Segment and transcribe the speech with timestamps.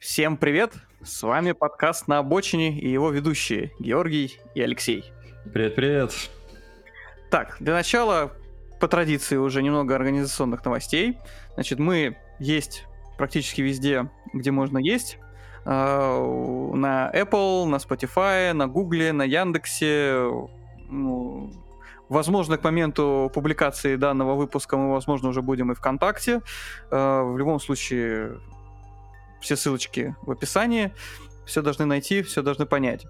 [0.00, 0.72] Всем привет!
[1.04, 5.12] С вами подкаст «На обочине» и его ведущие Георгий и Алексей.
[5.52, 6.14] Привет-привет!
[7.30, 8.32] Так, для начала,
[8.80, 11.18] по традиции, уже немного организационных новостей.
[11.52, 12.86] Значит, мы есть
[13.18, 15.18] практически везде, где можно есть.
[15.66, 16.18] А,
[16.74, 20.30] на Apple, на Spotify, на Google, на Яндексе.
[20.88, 21.52] Ну,
[22.08, 26.40] возможно, к моменту публикации данного выпуска мы, возможно, уже будем и ВКонтакте.
[26.90, 28.40] А, в любом случае,
[29.40, 30.92] все ссылочки в описании.
[31.46, 33.06] Все должны найти, все должны понять.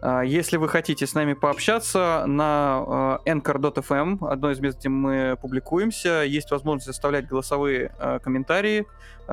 [0.00, 6.24] А, если вы хотите с нами пообщаться на anchor.fm, одно из мест, где мы публикуемся,
[6.24, 8.86] есть возможность оставлять голосовые комментарии.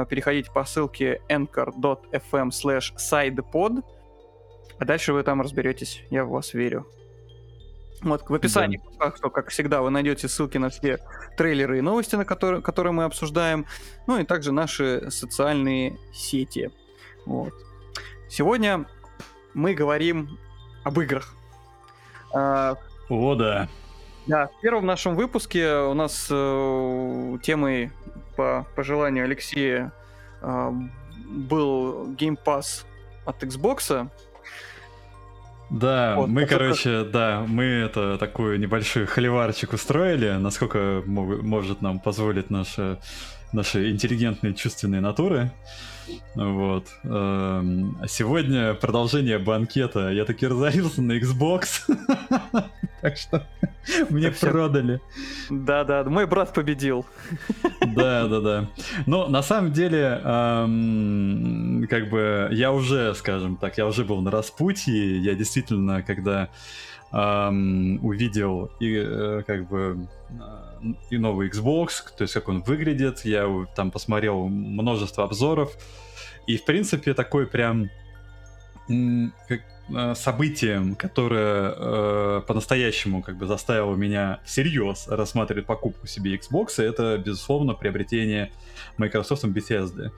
[0.10, 3.84] Переходите по ссылке anchor.fm slash sidepod,
[4.78, 6.04] а дальше вы там разберетесь.
[6.12, 6.86] Я в вас верю.
[8.02, 9.14] Вот в описании, да.
[9.16, 11.00] что, как всегда, вы найдете ссылки на все
[11.38, 13.68] трейлеры и новости, на которые, которые мы обсуждаем,
[14.08, 16.72] ну и также наши социальные сети.
[17.26, 17.54] Вот.
[18.28, 18.86] Сегодня
[19.54, 20.40] мы говорим
[20.84, 21.36] об играх.
[22.34, 22.76] А,
[23.10, 23.68] О, да.
[24.28, 27.92] Да, в первом нашем выпуске у нас э, темой
[28.36, 29.92] по, по желанию Алексея
[30.42, 30.72] э,
[31.28, 32.86] был Game Pass
[33.26, 34.10] от Xbox.
[35.72, 42.00] Да, вот, мы, короче, да, мы это такую небольшую холиварчик устроили, насколько мог, может нам
[42.00, 43.00] позволить наша,
[43.54, 45.50] наши интеллигентные чувственные натуры.
[46.36, 46.88] Вот.
[47.06, 50.10] Эм, а сегодня продолжение банкета.
[50.10, 51.84] Я таки разорился на Xbox.
[53.02, 53.48] Так что
[54.10, 55.02] мне продали.
[55.50, 57.06] Да-да, мой брат победил.
[57.96, 58.68] Да, да, да.
[59.06, 64.32] Но на самом деле, эм, как бы я уже, скажем так, я уже был на
[64.32, 65.18] распутье.
[65.18, 66.50] Я действительно, когда
[67.12, 70.08] эм, увидел и э, как бы
[71.10, 75.74] и новый Xbox, то есть как он выглядит, я там посмотрел множество обзоров,
[76.48, 77.90] и в принципе такой прям
[78.92, 79.58] Э,
[80.16, 87.74] событием, которое э, по-настоящему как бы заставило меня всерьез рассматривать покупку себе Xbox, это, безусловно,
[87.74, 88.52] приобретение
[88.98, 90.12] Microsoft Bethesda.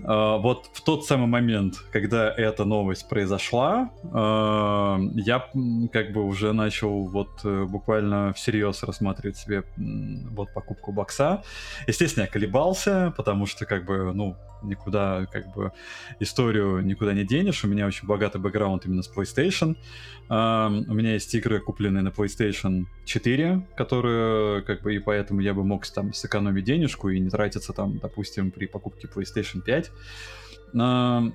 [0.00, 5.46] Uh, вот в тот самый момент, когда эта новость произошла, uh, я
[5.92, 11.44] как бы уже начал вот uh, буквально всерьез рассматривать себе вот покупку бокса.
[11.86, 15.72] Естественно, я колебался, потому что как бы, ну, никуда, как бы,
[16.20, 17.64] историю никуда не денешь.
[17.64, 19.76] У меня очень богатый бэкграунд именно с PlayStation.
[20.28, 25.64] У меня есть игры, купленные на PlayStation 4, которые, как бы, и поэтому я бы
[25.64, 29.90] мог там сэкономить денежку и не тратиться там, допустим, при покупке PlayStation 5.
[30.74, 31.32] Uh,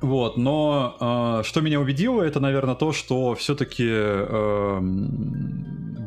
[0.00, 4.80] вот, но э, что меня убедило, это, наверное, то, что все-таки э,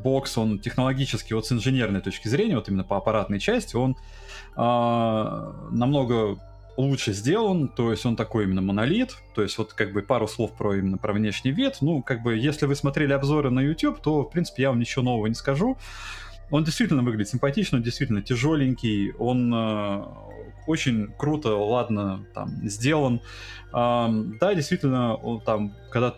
[0.02, 3.96] бокс, он технологически, вот с инженерной точки зрения, вот именно по аппаратной части, он
[4.56, 6.40] э, намного
[6.78, 10.54] лучше сделан, то есть он такой именно монолит, то есть вот как бы пару слов
[10.56, 14.24] про именно про внешний вид, ну как бы если вы смотрели обзоры на YouTube, то
[14.24, 15.78] в принципе я вам ничего нового не скажу,
[16.52, 20.04] он действительно выглядит симпатично, он действительно тяжеленький, он э,
[20.68, 23.22] очень круто, ладно, там сделан,
[23.74, 24.08] э,
[24.40, 26.16] да, действительно, он там, когда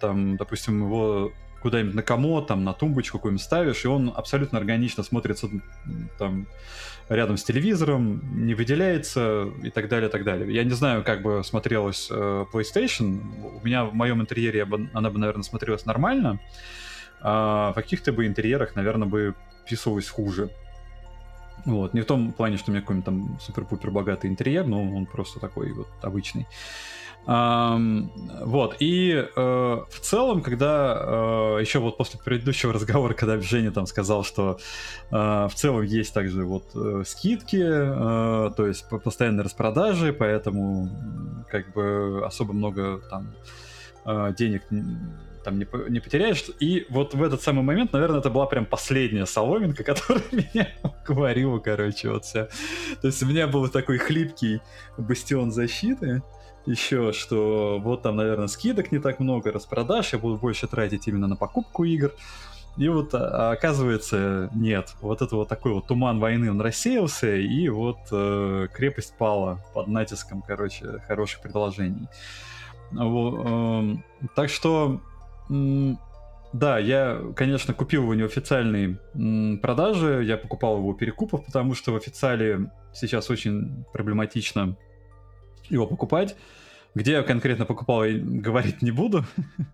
[0.00, 5.02] там, допустим, его куда-нибудь на комод, там, на тумбочку какую-нибудь ставишь, и он абсолютно органично
[5.02, 5.48] смотрится
[6.18, 6.46] там
[7.08, 10.52] рядом с телевизором, не выделяется и так далее, и так далее.
[10.54, 13.20] Я не знаю, как бы смотрелась э, PlayStation.
[13.60, 16.40] У меня в моем интерьере она бы, наверное, смотрелась нормально.
[17.20, 19.34] А в каких-то бы интерьерах, наверное, бы
[19.64, 20.50] вписывалась хуже.
[21.66, 25.04] Вот, не в том плане, что у меня какой-нибудь там супер-пупер богатый интерьер, но он
[25.04, 26.46] просто такой вот обычный.
[27.26, 33.86] Вот, и э, в целом, когда э, еще вот после предыдущего разговора, когда Женя там
[33.86, 34.58] сказал, что
[35.10, 36.64] э, в целом есть также вот
[37.06, 40.88] скидки, то есть постоянные распродажи, поэтому
[41.48, 43.34] как бы особо много там
[44.34, 44.62] денег
[45.44, 46.44] там не, не потеряешь.
[46.60, 50.68] И вот в этот самый момент, наверное, это была прям последняя соломинка, которая меня
[51.06, 52.48] говорила, короче, вот вся.
[53.00, 54.60] То есть у меня был такой хлипкий
[54.96, 56.22] бастион защиты,
[56.66, 61.26] еще, что вот там, наверное, скидок не так много, распродаж, я буду больше тратить именно
[61.26, 62.12] на покупку игр.
[62.76, 64.94] И вот а, оказывается, нет.
[65.00, 69.88] Вот это вот такой вот туман войны, он рассеялся, и вот э, крепость пала под
[69.88, 72.08] натиском, короче, хороших предложений.
[72.92, 73.96] Вот, э,
[74.34, 75.00] так что,
[75.50, 75.94] э,
[76.52, 81.96] да, я, конечно, купил его неофициальной э, продажи, я покупал его перекупов, потому что в
[81.96, 84.76] официале сейчас очень проблематично
[85.70, 86.36] его покупать.
[86.94, 89.24] Где я конкретно покупал, говорить не буду.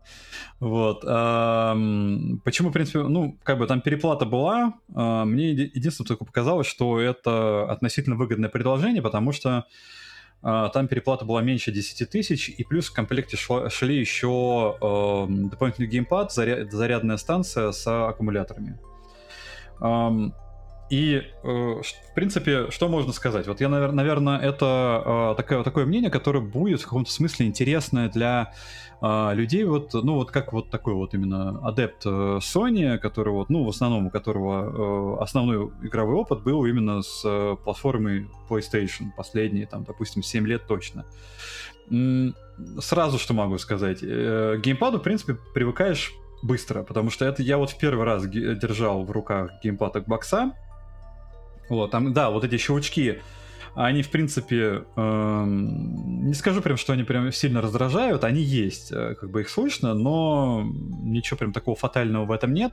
[0.60, 1.00] вот.
[1.00, 4.74] Почему, в принципе, ну, как бы там переплата была.
[4.94, 9.64] А, мне единственное только показалось, что это относительно выгодное предложение, потому что
[10.42, 15.26] а, там переплата была меньше 10 тысяч, и плюс в комплекте шла, шли еще э,
[15.48, 18.78] дополнительный геймпад, заряд, зарядная станция с аккумуляторами.
[19.80, 20.32] Um,
[20.88, 23.48] и, э, в принципе, что можно сказать?
[23.48, 28.52] Вот я, наверное, это э, такое, такое мнение, которое будет в каком-то смысле интересное для
[29.02, 33.64] э, людей, вот, ну, вот как вот такой вот именно адепт Sony, который вот, ну,
[33.64, 37.22] в основном у которого основной игровой опыт был именно с
[37.64, 41.04] платформой PlayStation, последние, там, допустим, 7 лет точно.
[42.80, 44.00] Сразу что могу сказать.
[44.00, 46.12] К геймпаду, в принципе, привыкаешь
[46.42, 50.52] быстро, потому что это я вот в первый раз держал в руках геймпад от бокса,
[51.68, 53.18] вот, там, да, вот эти щелчки,
[53.76, 59.14] они, в принципе, эм, не скажу прям, что они прям сильно раздражают, они есть, э,
[59.20, 60.66] как бы их слышно, но
[61.02, 62.72] ничего прям такого фатального в этом нет.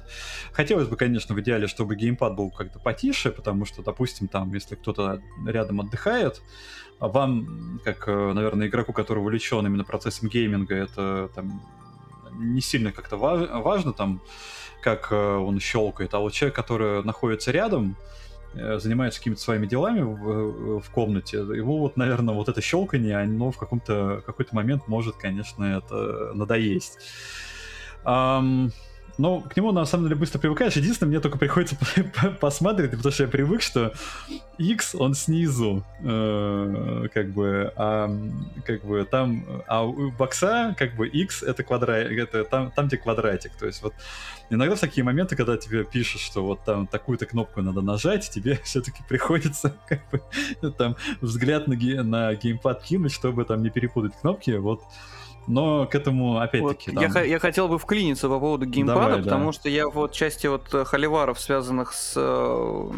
[0.53, 4.75] Хотелось бы, конечно, в идеале, чтобы геймпад был как-то потише, потому что, допустим, там, если
[4.75, 6.41] кто-то рядом отдыхает,
[7.01, 11.61] вам, как, э, наверное, игроку, который увлечен именно процессом гейминга, это там
[12.31, 14.21] не сильно как-то важно, там,
[14.81, 17.97] как э, он щелкает, а вот человек, который находится рядом,
[18.53, 23.57] занимается какими-то своими делами в, в комнате, его вот, наверное, вот это щелканье, оно в
[23.57, 26.99] каком-то какой-то момент может, конечно, это надоесть.
[28.05, 28.71] Um,
[29.17, 30.75] ну, к нему на самом деле быстро привыкаешь.
[30.75, 31.77] Единственное, мне только приходится
[32.39, 33.93] посмотреть, потому что я привык, что
[34.57, 38.09] X, он снизу, э, как бы, а
[38.65, 42.97] как бы там, а у бокса, как бы, X это квадрат, это там, там где
[42.97, 43.53] квадратик.
[43.55, 43.93] То есть вот
[44.49, 48.59] иногда в такие моменты, когда тебе пишут, что вот там такую-то кнопку надо нажать, тебе
[48.63, 54.51] все-таки приходится, как бы, там, взгляд на, на геймпад кинуть, чтобы там не перепутать кнопки.
[54.51, 54.81] Вот
[55.47, 56.91] но к этому опять-таки.
[56.91, 57.13] Вот, там...
[57.13, 59.53] я, я хотел бы вклиниться по поводу геймпада, Давай, потому да.
[59.53, 62.91] что я вот части вот э, холиваров, связанных с э,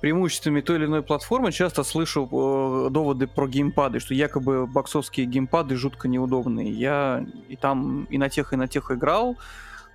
[0.00, 5.76] преимуществами той или иной платформы, часто слышу э, доводы про геймпады, что якобы боксовские геймпады
[5.76, 6.70] жутко неудобные.
[6.70, 9.36] Я и там и на тех, и на тех играл.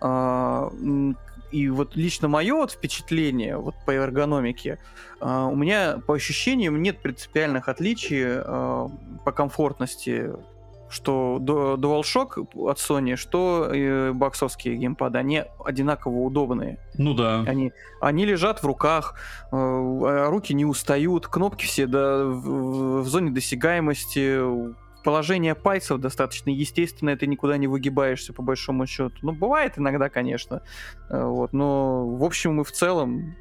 [0.01, 0.69] Э,
[1.51, 4.80] и вот лично мое вот впечатление вот по эргономике,
[5.21, 8.89] э, у меня по ощущениям нет принципиальных отличий э,
[9.24, 10.31] по комфортности
[10.94, 16.80] что DualShock от Sony, что э, боксовские геймпады, они одинаково удобные.
[16.98, 17.42] Ну да.
[17.48, 19.16] Они, они лежат в руках,
[19.51, 24.40] э, а руки не устают, кнопки все да, в, в зоне досягаемости,
[25.04, 29.16] положение пальцев достаточно естественно, ты никуда не выгибаешься по большому счету.
[29.22, 30.62] Ну, бывает иногда, конечно.
[31.10, 33.36] Э, вот, но в общем и в целом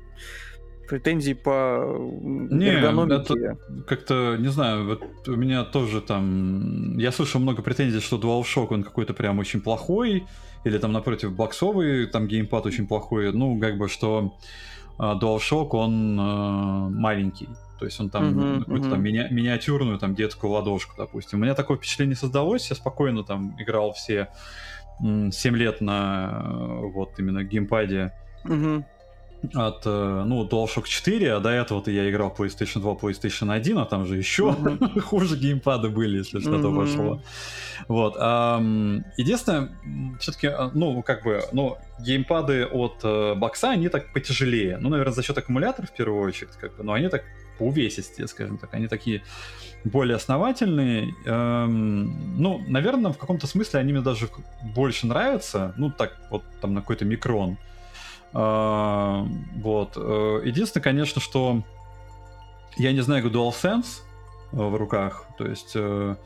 [0.88, 3.34] претензий по не, эргономике.
[3.34, 6.98] Это как-то, не знаю, вот у меня тоже там...
[6.98, 10.24] Я слышал много претензий, что DualShock, он какой-то прям очень плохой,
[10.64, 13.32] или там напротив боксовый, там геймпад очень плохой.
[13.32, 14.34] Ну, как бы, что
[14.98, 17.48] uh, DualShock, он uh, маленький.
[17.78, 18.90] То есть он там uh-huh, какую-то uh-huh.
[18.90, 21.40] там мини- миниатюрную там детскую ладошку, допустим.
[21.40, 24.28] У меня такое впечатление создалось, я спокойно там играл все
[25.00, 26.44] 7 лет на
[26.94, 28.12] вот именно геймпаде.
[28.44, 28.84] Uh-huh
[29.54, 33.84] от, э, ну, DualShock 4, а до этого-то я играл PlayStation 2, PlayStation 1, а
[33.84, 35.00] там же еще mm-hmm.
[35.00, 36.42] хуже геймпады были, если mm-hmm.
[36.42, 37.22] что-то пошло.
[37.88, 38.16] Вот.
[38.16, 39.70] Um, единственное,
[40.20, 44.78] все-таки, э, ну, как бы, ну, геймпады от uh, бокса, они так потяжелее.
[44.78, 47.24] Ну, наверное, за счет аккумулятора в первую очередь, как бы, но они так
[47.58, 49.22] увесистее, скажем так, они такие
[49.84, 51.14] более основательные.
[51.26, 54.28] Эм, ну, наверное, в каком-то смысле они мне даже
[54.74, 55.74] больше нравятся.
[55.76, 57.52] Ну, так, вот там на какой-то микрон.
[57.52, 57.71] А,
[58.32, 59.92] вот.
[59.96, 61.62] Э, единственное, конечно, что
[62.76, 64.00] я не знаю, как DualSense
[64.52, 66.16] э, в руках, то есть э,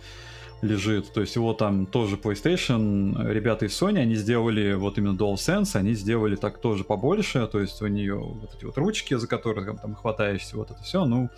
[0.63, 1.13] лежит.
[1.13, 5.95] То есть его там тоже PlayStation, ребята из Sony, они сделали вот именно DualSense, они
[5.95, 9.79] сделали так тоже побольше, то есть у нее вот эти вот ручки, за которые там,
[9.79, 11.29] там хватаешься, вот это все, ну,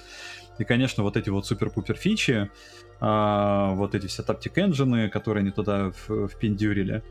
[0.59, 2.51] и, конечно, вот эти вот супер-пупер фичи,
[3.01, 7.03] а, вот эти все таптик энджины, которые они туда впендюрили,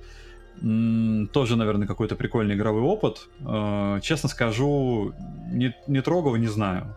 [1.32, 3.28] тоже, наверное, какой-то прикольный игровой опыт.
[3.46, 5.14] Э, честно скажу,
[5.52, 6.96] не, не трогал, не знаю.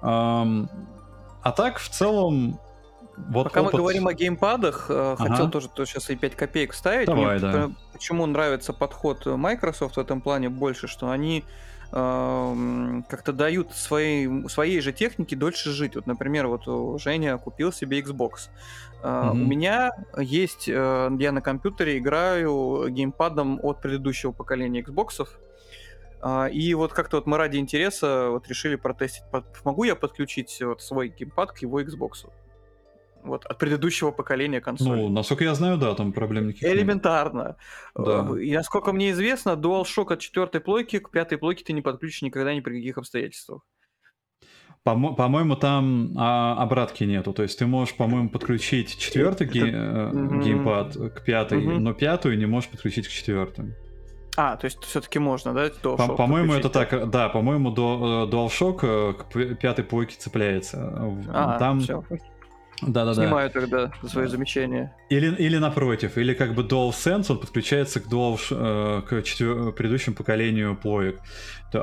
[0.00, 2.58] А так, в целом,
[3.16, 3.74] вот Пока опыт...
[3.74, 5.30] мы говорим о геймпадах, э, ага.
[5.30, 7.06] хотел тоже то сейчас и 5 копеек вставить.
[7.06, 7.70] Давай, Мне да.
[7.92, 11.44] Почему нравится подход Microsoft в этом плане больше, что они
[11.94, 15.94] как-то дают своей, своей же технике дольше жить.
[15.94, 18.48] Вот, например, вот Женя купил себе Xbox.
[19.04, 19.30] Uh, mm-hmm.
[19.32, 25.28] У меня есть, э, я на компьютере играю геймпадом от предыдущего поколения Xbox.
[26.22, 29.24] А, и вот как-то вот мы ради интереса вот решили протестить,
[29.62, 32.30] могу я подключить вот свой геймпад к его Xbox.
[33.24, 35.02] Вот, от предыдущего поколения консолей.
[35.02, 37.56] Ну, насколько я знаю, да, там проблем никаких Элементарно.
[37.94, 38.26] Да.
[38.30, 42.22] Э, и насколько мне известно, DualShock от четвертой плойки к пятой плойке ты не подключишь
[42.22, 43.60] никогда ни при каких обстоятельствах.
[44.84, 47.32] По- по-моему, там а, обратки нету.
[47.32, 50.40] То есть ты можешь, по-моему, подключить четвертый ге- Мгм.
[50.42, 51.82] геймпад к пятой, Мгм.
[51.82, 53.74] но пятую не можешь подключить к четвертой.
[54.36, 55.70] А, то есть все-таки можно, да?
[55.96, 59.12] По- По-моему, это так, да, по-моему, до, э, DualShock э,
[59.54, 60.92] к пятой плойке цепляется.
[61.32, 62.04] А, там, все.
[62.82, 63.26] Да-да-да.
[63.26, 64.30] Снимаю тогда свои Да.
[64.30, 64.94] замечания.
[65.10, 70.16] Или, или напротив, или как бы DualSense, он подключается к, Dual, э, к четвер- предыдущему
[70.16, 71.20] поколению плоек.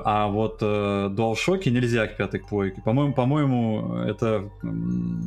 [0.05, 0.65] А вот э,
[1.11, 2.81] DualShock нельзя к пятой плойке.
[2.81, 4.49] По-моему, по-моему, это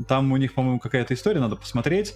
[0.09, 2.15] там у них, по-моему, какая-то история, надо посмотреть,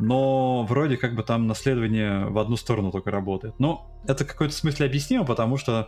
[0.00, 3.54] но вроде как бы там наследование в одну сторону только работает.
[3.60, 5.86] Но это в какой-то смысле объяснимо, потому что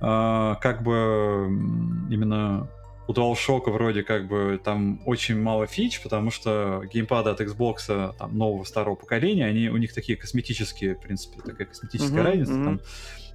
[0.00, 1.46] э, как бы
[2.10, 2.68] именно
[3.08, 8.36] у DualShock вроде как бы там очень мало фич, потому что геймпады от Xbox там,
[8.36, 12.52] нового старого поколения, они у них такие косметические, в принципе, такая косметическая Мгм, разница.
[12.52, 12.64] мгм.
[12.78, 12.80] Там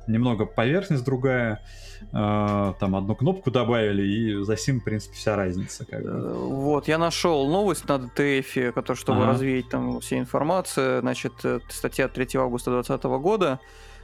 [0.07, 1.63] немного поверхность другая,
[2.11, 5.85] э, там одну кнопку добавили, и за сим, в принципе, вся разница.
[5.85, 6.09] Как бы.
[6.09, 9.31] Э, Вот, я нашел новость на DTF, который, чтобы Ага.
[9.33, 11.01] развеять там все информацию.
[11.01, 13.59] Значит, э, статья от 3 августа 2020 года.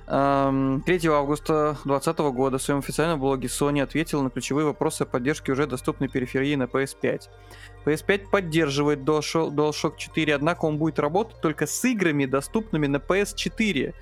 [0.10, 5.06] Эм, 3 августа 2020 года в своем официальном блоге Sony ответила на ключевые вопросы о
[5.06, 7.24] поддержке уже доступной периферии на PS5.
[7.86, 13.94] PS5 поддерживает DualShock, DualShock 4, однако он будет работать только с играми, доступными на PS4.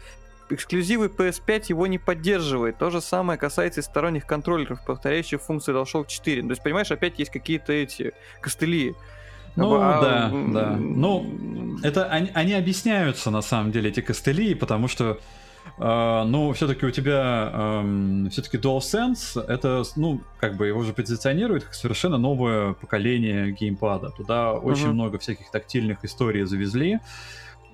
[0.52, 2.78] Эксклюзивы PS5 его не поддерживает.
[2.78, 6.44] То же самое касается и сторонних контроллеров, повторяющих функции DualShock 4.
[6.44, 8.94] То есть, понимаешь, опять есть какие-то эти костыли.
[9.56, 10.76] Ну, а, да, да.
[10.76, 15.20] Ну, Это они, они объясняются на самом деле эти костыли, потому что
[15.78, 17.84] э, ну, все-таки у тебя
[18.32, 24.10] все-таки DualSense, это, ну, как бы его же позиционируют как совершенно новое поколение геймпада.
[24.12, 24.94] Туда очень Мгм.
[24.94, 27.00] много всяких тактильных историй завезли.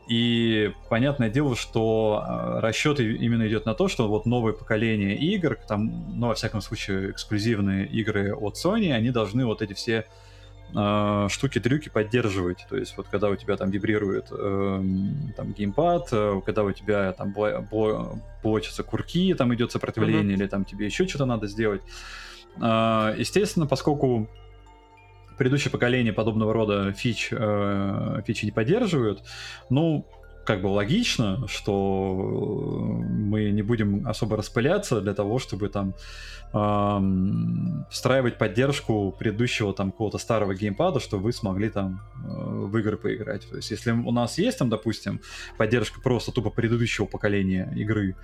[0.08, 5.58] И понятное дело, что э, расчет именно идет на то, что вот новое поколение игр,
[5.68, 10.06] там, ну, во всяком случае, эксклюзивные игры от Sony, они должны вот эти все
[10.76, 12.66] э, штуки-дрюки поддерживать.
[12.70, 17.12] То есть вот когда у тебя там вибрирует эм, там геймпад, э, когда у тебя
[17.14, 21.82] там бла- бла- блочатся курки, там идет сопротивление, или там тебе еще что-то надо сделать.
[22.62, 24.28] Э, естественно, поскольку
[25.38, 29.24] предыдущее поколение подобного рода фич, э, фичи не поддерживают,
[29.70, 30.06] ну,
[30.52, 35.94] как бы логично, что мы не будем особо распыляться для того, чтобы там
[36.52, 42.98] эм, встраивать поддержку предыдущего там какого-то старого геймпада, чтобы вы смогли там э, в игры
[42.98, 43.50] поиграть.
[43.50, 45.22] То есть, если у нас есть там, допустим,
[45.58, 48.18] поддержка просто тупо предыдущего поколения игры,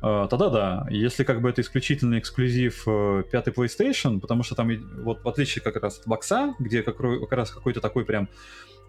[0.00, 0.86] э, тогда да.
[0.90, 4.70] Если как бы это исключительно эксклюзив э, PlayStation, потому что там
[5.02, 8.28] вот в отличие как раз от бокса, где как, как раз какой-то такой прям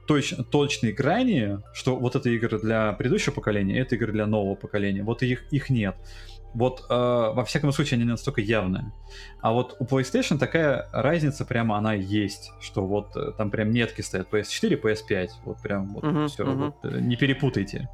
[0.07, 5.03] точ, точные грани, что вот это игры для предыдущего поколения, это игры для нового поколения.
[5.03, 5.95] Вот их, их нет.
[6.53, 8.93] Вот, э, во всяком случае, они не настолько явные.
[9.41, 13.99] А вот у PlayStation такая разница прямо она есть, что вот э, там прям метки
[14.01, 16.65] стоят PS4, PS5, вот прям вот Мгм, все, мгм.
[16.65, 17.89] вот, э, не перепутайте.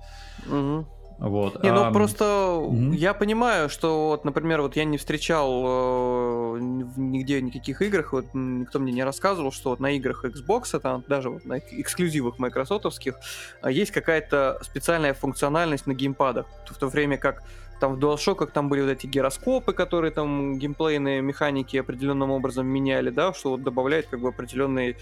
[0.45, 0.85] мгм.
[1.21, 1.63] Вот.
[1.63, 2.93] Не, ну ам, просто мгм.
[2.93, 8.25] я понимаю, что вот, например, вот я не встречал э, в- нигде никаких играх, вот
[8.33, 12.39] никто мне не рассказывал, что вот на играх Xbox, там даже вот на эк- эксклюзивах
[12.39, 13.13] майкрософтовских,
[13.61, 17.43] а, есть какая-то специальная функциональность на геймпадах, в то время как
[17.79, 23.11] там в DualShock там были вот эти гироскопы, которые там геймплейные механики определенным образом меняли,
[23.11, 24.97] да, что вот добавляет как бы определенные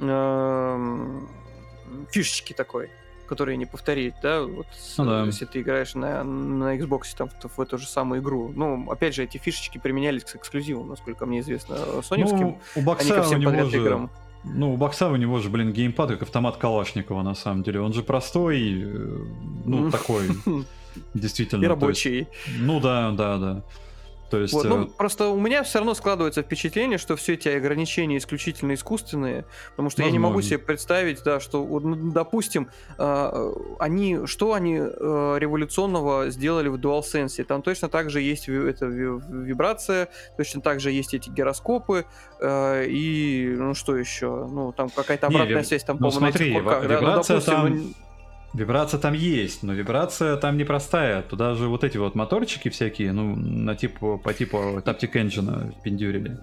[0.00, 1.26] эм,
[2.10, 2.90] фишечки такой
[3.26, 4.66] которые не повторить, да, вот
[4.98, 5.24] Ну да.
[5.24, 8.52] если ты играешь на, на Xbox там, в, в эту же самую игру.
[8.54, 12.82] Ну, опять же, эти фишечки применялись к эксклюзивам, насколько мне известно, соневским, ну, у а
[12.84, 13.76] бокса ко у него же...
[13.80, 14.10] играм.
[14.44, 17.80] Ну, у бокса у него же, блин, геймпад как автомат Калашникова, на самом деле.
[17.80, 19.18] Он же простой, э,
[19.64, 20.28] ну, такой,
[21.14, 21.64] действительно.
[21.64, 22.28] И то есть- рабочий.
[22.58, 23.64] ну да, да, да.
[24.34, 27.48] То есть, Вот, э, ну, просто у меня все равно складывается впечатление, что все эти
[27.48, 30.48] ограничения исключительно искусственные, потому что я не могу Возможно.
[30.50, 37.44] себе представить, да, что, ну, допустим, э, они, что они э, революционного сделали в DualSense?
[37.44, 42.04] Там точно так же есть эта ви- вибрация, точно так же есть эти гироскопы,
[42.40, 44.26] э, и, ну, что еще?
[44.50, 46.88] Ну, там какая-то Не, обратная ви- связь, там, ну, по-моему, на этих смотри, курках, ва-
[46.88, 46.94] да?
[46.94, 47.94] Ну, вибрация допустим, там- ну,
[48.54, 51.22] Вибрация там есть, но вибрация там непростая.
[51.22, 56.38] Туда же вот эти вот моторчики всякие, ну, на типу, по типу Taptic Engine пиндюрили.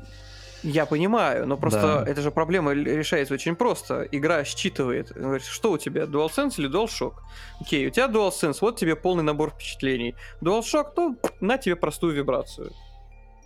[0.63, 2.12] Я понимаю, но просто Да.
[2.12, 4.03] эта же проблема решается очень просто.
[4.12, 5.12] Игра считывает.
[5.12, 7.13] Говорит, что у тебя, DualSense или DualShock?
[7.62, 10.13] Окей, у тебя DualSense, вот тебе полный набор впечатлений.
[10.41, 12.72] DualShock, ну, на тебе простую вибрацию.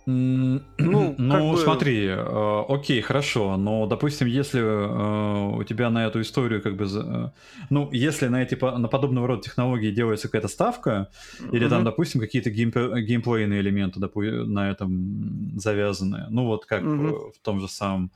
[0.78, 1.58] Ну, ну бы...
[1.58, 6.84] смотри, э, окей, хорошо, но, допустим, если э, у тебя на эту историю как бы,
[6.84, 7.30] э,
[7.70, 11.08] ну, если на эти на подобного рода технологии делается какая-то ставка,
[11.40, 11.56] mm-hmm.
[11.56, 17.32] или там, допустим, какие-то геймп- геймплейные элементы допу- на этом завязаны, ну вот как mm-hmm.
[17.32, 18.12] в том же самом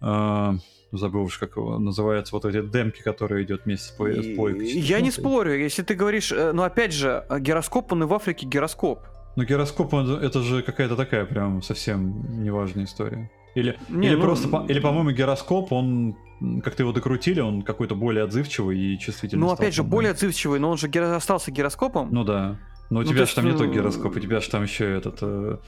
[0.00, 0.52] э,
[0.92, 4.62] забыл уж, как его называется, вот эти демки, которые идет вместе с, плей-.
[4.64, 8.46] Я не спорю, если ты говоришь, э, ну опять же, гироскоп, он и в Африке
[8.46, 9.11] гироскоп.
[9.36, 13.30] Ну, гироскоп, это же какая-то такая прям совсем неважная история.
[13.54, 16.16] Или, не, или ну, просто, по, или, по-моему, гироскоп, он
[16.62, 19.40] как-то его докрутили, он какой-то более отзывчивый и чувствительный.
[19.40, 21.16] Ну, опять же, более отзывчивый, но он же гиро...
[21.16, 22.08] остался гироскопом.
[22.10, 22.58] Ну да.
[22.90, 25.18] Но у ну, тебя же там не только гироскоп, у тебя же там еще этот
[25.22, 25.58] э,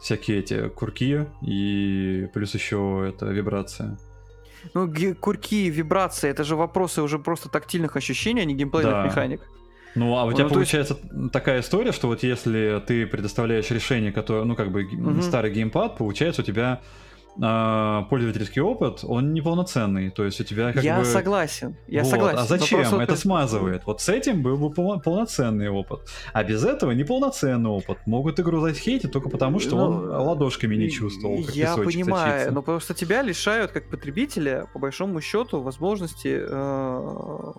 [0.00, 3.98] всякие эти курки и плюс еще это вибрация.
[4.74, 9.04] Ну, курки, вибрации, это же вопросы уже просто тактильных ощущений, а не геймплейных да.
[9.04, 9.40] механик.
[9.94, 11.32] Ну, а у тебя ну, получается есть...
[11.32, 15.22] такая история, что вот если ты предоставляешь решение, которое, ну, как бы угу.
[15.22, 16.80] старый геймпад, получается у тебя
[17.40, 20.10] а, пользовательский опыт, он неполноценный.
[20.10, 21.04] То есть у тебя как я бы...
[21.04, 22.10] согласен, я вот.
[22.10, 22.38] согласен.
[22.38, 23.00] А зачем?
[23.00, 23.18] Это ты...
[23.18, 23.82] смазывает.
[23.86, 25.00] Вот с этим был бы пол...
[25.00, 26.00] полноценный опыт.
[26.32, 27.98] А без этого неполноценный опыт.
[28.06, 32.50] Могут игру захейтить только потому, что ну, он ладошками не чувствовал, Я понимаю, сочится.
[32.52, 37.52] но просто тебя лишают, как потребителя, по большому счету, возможности э,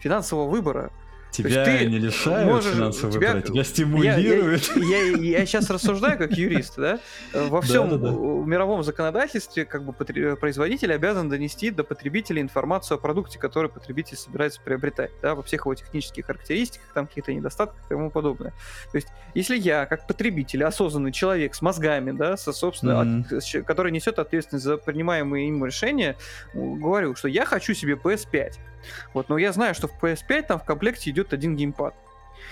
[0.00, 0.92] финансового выбора.
[1.30, 4.70] Тебя ты не лишают можешь, финансового тебя, выбора, тебя стимулируют.
[4.76, 6.98] Я, я, я, я сейчас рассуждаю как юрист, да?
[7.32, 8.16] Во всем да, да, да.
[8.16, 14.60] мировом законодательстве как бы производитель обязан донести до потребителя информацию о продукте, который потребитель собирается
[14.60, 18.52] приобретать, да, во всех его технических характеристиках, там каких-то недостатках и тому подобное.
[18.90, 23.58] То есть, если я, как потребитель, осознанный человек с мозгами, да, со, собственно, mm-hmm.
[23.60, 26.16] от, который несет ответственность за принимаемые им решения,
[26.54, 28.54] говорю, что я хочу себе PS5,
[29.14, 31.94] вот, но я знаю, что в PS5 там в комплекте идет один геймпад.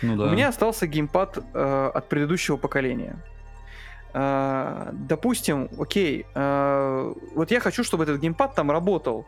[0.03, 0.25] Ну, да.
[0.25, 3.17] У меня остался геймпад э, от предыдущего поколения.
[4.13, 9.27] Э, допустим, окей, э, вот я хочу, чтобы этот геймпад там работал.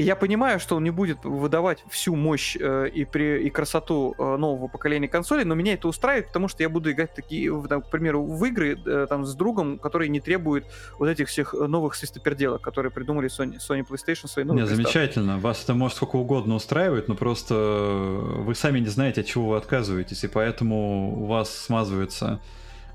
[0.00, 4.14] И я понимаю, что он не будет выдавать всю мощь э, и, при, и красоту
[4.18, 7.82] э, нового поколения консолей, но меня это устраивает, потому что я буду играть такие, там,
[7.82, 10.64] к примеру, в игры э, там с другом, которые не требуют
[10.98, 14.62] вот этих всех новых свистоперделок, которые придумали Sony, Sony PlayStation свои новые.
[14.62, 15.38] Не, замечательно.
[15.38, 19.56] Вас это может сколько угодно устраивать, но просто вы сами не знаете, от чего вы
[19.58, 22.40] отказываетесь, и поэтому у вас смазывается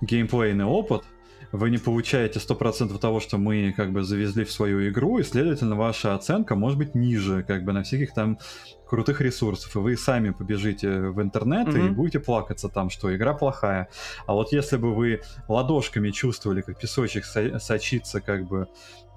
[0.01, 1.03] геймплейный опыт,
[1.55, 5.75] вы не получаете 100% того, что мы как бы завезли в свою игру, и, следовательно,
[5.75, 8.37] ваша оценка может быть ниже, как бы на всяких там
[8.87, 11.87] крутых ресурсов, и вы сами побежите в интернет mm-hmm.
[11.87, 13.87] и будете плакаться там, что игра плохая.
[14.27, 18.67] А вот если бы вы ладошками чувствовали, как песочек сочится как бы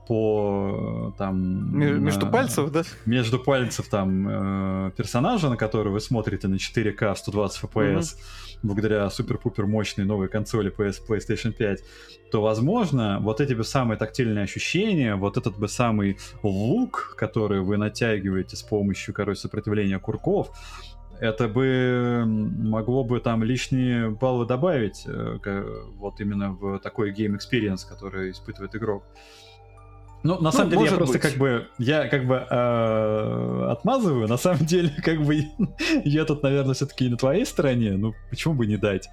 [0.08, 2.82] по там между на, пальцев, да?
[3.04, 8.58] Между пальцев там э, персонажа, на которого вы смотрите на 4К 120 FPS, mm-hmm.
[8.62, 11.84] благодаря супер-пупер мощной новой консоли PS, PlayStation 5,
[12.32, 17.76] то, возможно, вот эти бы самые тактильные ощущения, вот этот бы самый лук, который вы
[17.76, 20.50] натягиваете с помощью, короче, сопротивления курков,
[21.20, 27.86] это бы могло бы там лишние баллы добавить э, вот именно в такой game experience,
[27.86, 29.04] который испытывает игрок.
[30.24, 31.22] Ну, на ну, самом деле, я просто быть.
[31.22, 35.44] как бы, я как бы э, отмазываю, на самом деле, как бы,
[36.04, 39.08] я тут, наверное, все-таки на твоей стороне, ну, почему бы не дать,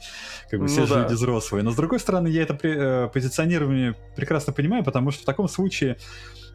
[0.49, 1.03] как бы, все ну, же да.
[1.03, 1.63] люди взрослые.
[1.63, 5.47] Но, с другой стороны, я это при, э, позиционирование прекрасно понимаю, потому что в таком
[5.47, 5.97] случае,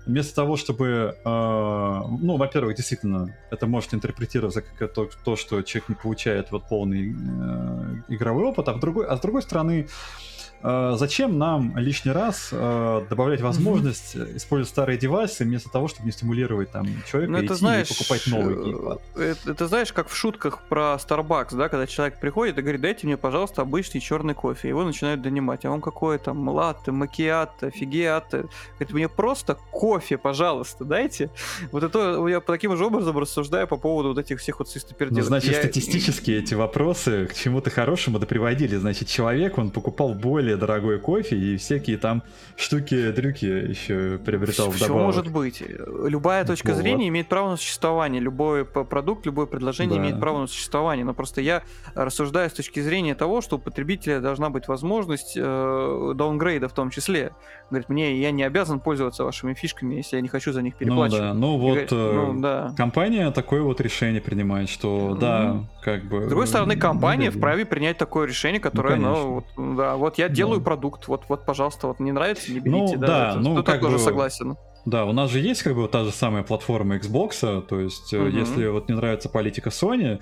[0.04, 5.88] вместо того, чтобы, э, ну, во-первых, действительно, это может интерпретироваться как то, то что человек
[5.90, 10.29] не получает вот полный э, игровой опыт, а, в другой, а с другой стороны, а,
[10.62, 14.36] зачем нам лишний раз э, добавлять возможность mm-hmm.
[14.36, 17.94] использовать старые девайсы вместо того, чтобы не стимулировать там человека ну, это, идти знаешь, и
[17.94, 19.02] покупать новый э, геймпад?
[19.16, 23.06] Это, это знаешь, как в шутках про Starbucks, да, когда человек приходит и говорит, дайте
[23.06, 24.68] мне, пожалуйста, обычный черный кофе.
[24.68, 25.64] Его начинают донимать.
[25.64, 28.48] А он какой там латте, макиатто, фигиатто.
[28.78, 31.30] Говорит, мне просто кофе, пожалуйста, дайте.
[31.72, 35.22] Вот это я по таким же образом рассуждаю по поводу вот этих всех вот свистоперделок.
[35.22, 35.58] Ну, значит, я...
[35.58, 38.76] статистически эти вопросы к чему-то хорошему доприводили.
[38.76, 42.22] Значит, человек, он покупал более более дорогой кофе и всякие там
[42.56, 45.06] штуки-дрюки еще приобретал Все вдобавок.
[45.06, 45.62] может быть.
[46.06, 46.78] Любая точка вот.
[46.78, 48.20] зрения имеет право на существование.
[48.20, 50.02] Любой продукт, любое предложение да.
[50.02, 51.04] имеет право на существование.
[51.04, 51.62] Но просто я
[51.94, 56.90] рассуждаю с точки зрения того, что у потребителя должна быть возможность э, даунгрейда в том
[56.90, 57.32] числе.
[57.70, 61.22] Говорит, мне я не обязан пользоваться вашими фишками, если я не хочу за них переплачивать.
[61.22, 62.74] Ну да, ну вот говорит, ну, э, да.
[62.76, 66.24] компания такое вот решение принимает, что да, как бы...
[66.24, 70.28] С другой стороны, компания вправе принять такое решение, которое, ну, ну вот, да, вот я
[70.40, 73.64] делаю продукт, вот, вот, пожалуйста, вот не нравится, не берите, ну, да, да это, ну,
[73.64, 74.56] как тоже согласен.
[74.86, 78.26] Да, у нас же есть как бы та же самая платформа Xbox, то есть угу.
[78.26, 80.20] если вот не нравится политика Sony,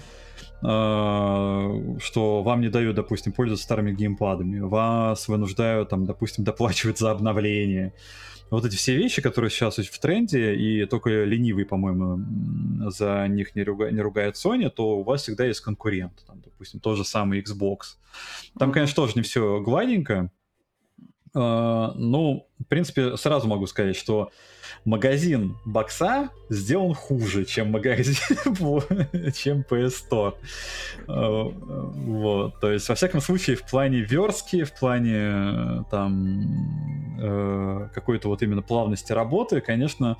[0.61, 7.93] что вам не дают, допустим, пользоваться старыми геймпадами, вас вынуждают, там, допустим, доплачивать за обновление.
[8.51, 13.63] Вот эти все вещи, которые сейчас в тренде, и только ленивый, по-моему, за них не,
[13.63, 13.91] руга...
[13.91, 16.25] не ругает Sony, то у вас всегда есть конкурент.
[16.27, 17.97] Там, допустим, тот же самый Xbox.
[18.59, 20.31] Там, конечно, тоже не все гладенько.
[21.35, 24.33] Ну, в принципе, сразу могу сказать, что
[24.87, 28.15] магазин бокса сделан хуже, чем магазин,
[29.35, 30.35] чем PS Store.
[31.07, 36.45] Вот, то есть, во всяком случае, в плане верстки, в плане э, там
[37.21, 40.17] э, какой-то вот именно плавности работы, конечно,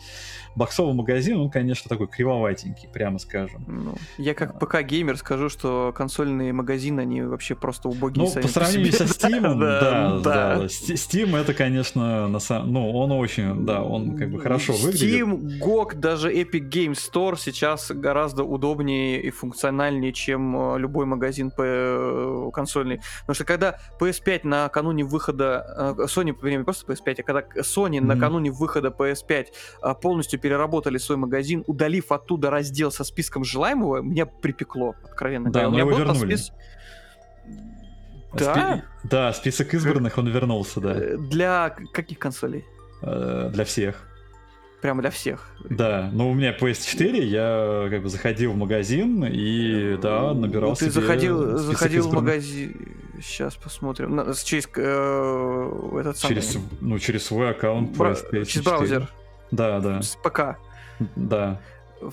[0.57, 3.65] боксовый магазин, он, конечно, такой кривоватенький, прямо скажем.
[3.67, 4.59] Ну, я как а.
[4.59, 10.21] ПК-геймер скажу, что консольные магазины, они вообще просто убогие Ну, по сравнению со Steam, да,
[10.21, 12.73] да, Steam это, конечно, на самом...
[12.73, 15.21] Ну, он очень, да, он как бы хорошо выглядит.
[15.21, 21.51] Steam, GOG, даже Epic Games Store сейчас гораздо удобнее и функциональнее, чем э, любой магазин
[21.51, 23.01] по э, консольный.
[23.21, 28.01] Потому что когда PS5 накануне выхода, э, Sony, не просто PS5, а когда Sony mm-hmm.
[28.01, 29.47] накануне выхода PS5
[30.01, 35.69] полностью переработали свой магазин, удалив оттуда раздел со списком желаемого, меня припекло, откровенно да, говоря.
[35.69, 36.35] У меня его вернули.
[36.37, 36.53] Спис...
[38.35, 38.55] Да?
[38.55, 38.83] Спи...
[39.05, 40.95] Да, список избранных он вернулся, да.
[41.17, 42.65] Для каких консолей?
[43.01, 44.08] Для всех.
[44.81, 45.51] Прямо для всех.
[45.69, 50.77] Да, ну у меня PS4, я как бы заходил в магазин и, да, набирал ну,
[50.77, 56.35] ты себе заходил, заходил в магазин, сейчас посмотрим, На, через э, этот самый...
[56.35, 58.13] Через, ну, через свой аккаунт Бра...
[58.13, 58.45] PS4.
[58.45, 59.09] Через браузер.
[59.51, 60.01] Да, да.
[60.01, 60.59] С ПК.
[61.17, 61.61] Да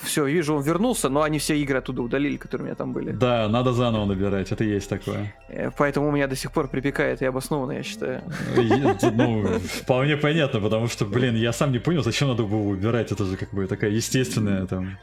[0.04, 3.12] все, вижу, он вернулся, но они все игры оттуда удалили, которые у меня там были.
[3.12, 5.34] Да, надо заново набирать, это есть такое.
[5.50, 8.21] Э, поэтому у меня до сих пор припекает и обоснованно, я считаю.
[8.56, 13.26] Ну, вполне понятно, потому что, блин, я сам не понял, зачем надо было убирать, это
[13.26, 14.98] же как бы такая естественная там...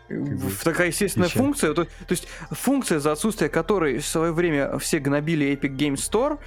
[0.64, 5.77] Такая естественная функция, то есть функция, за отсутствие которой в свое время все гнобили Epic
[5.77, 6.38] Games Store,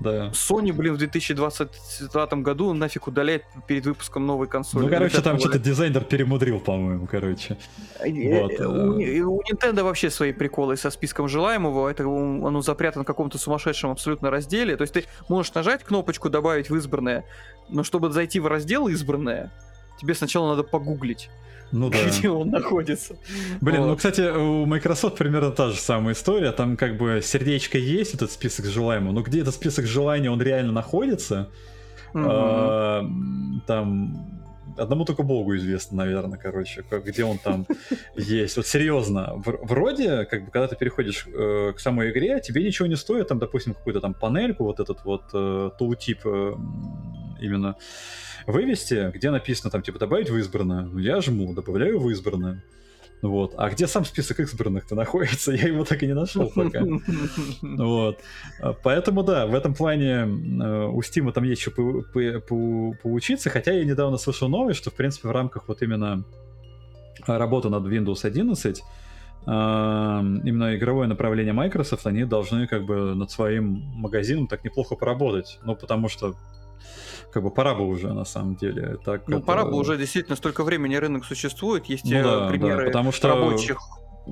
[0.00, 0.28] да.
[0.30, 4.84] Sony, блин, в 2020 году нафиг удаляет перед выпуском новой консоли.
[4.84, 7.56] Ну, короче, там что-то дизайнер перемудрил, по-моему, короче.
[8.00, 8.52] Э, вот.
[8.52, 11.88] Э, у, у Nintendo вообще свои приколы со списком желаемого.
[11.88, 14.76] Это оно запрятано в каком-то сумасшедшем абсолютно разделе.
[14.76, 17.24] То есть ты можешь нажать кнопочку «Добавить в избранное»,
[17.68, 19.52] но чтобы зайти в раздел «Избранное»,
[20.00, 21.30] тебе сначала надо погуглить.
[21.74, 21.98] Ну да.
[22.06, 23.16] Где он находится.
[23.60, 23.90] Блин, ну, вот.
[23.90, 26.52] ну, кстати, у Microsoft примерно та же самая история.
[26.52, 30.72] Там как бы сердечко есть, этот список желаемого, но где этот список желаний, он реально
[30.72, 31.50] находится,
[32.14, 32.26] mm-hmm.
[32.28, 33.04] а,
[33.66, 34.34] там
[34.76, 37.66] одному только Богу известно, наверное, короче, как, где он там
[38.16, 38.56] есть.
[38.56, 42.96] Вот серьезно, вроде, как бы, когда ты переходишь э, к самой игре, тебе ничего не
[42.96, 46.54] стоит, там, допустим, какую-то там панельку, вот этот вот э, тултип э,
[47.40, 47.76] именно
[48.46, 50.82] вывести, где написано там, типа, добавить в избранное.
[50.82, 52.62] Ну, я жму, добавляю в избранное.
[53.22, 53.54] Вот.
[53.56, 55.52] А где сам список избранных-то находится?
[55.52, 56.82] Я его так и не нашел пока.
[57.62, 58.18] Вот.
[58.60, 61.72] А, поэтому да, в этом плане э, у Steam там есть что
[63.02, 66.24] поучиться, хотя я недавно слышал новость, что в принципе в рамках вот именно
[67.26, 68.82] работы над Windows 11
[69.46, 75.58] именно игровое направление Microsoft, они должны как бы над своим магазином так неплохо поработать.
[75.64, 76.34] Ну, потому что
[77.34, 78.96] как бы пора бы уже на самом деле.
[79.04, 79.46] Так ну, это...
[79.46, 83.28] пора бы уже, действительно, столько времени рынок существует, есть ну, да, примеры да, потому что
[83.28, 83.78] рабочих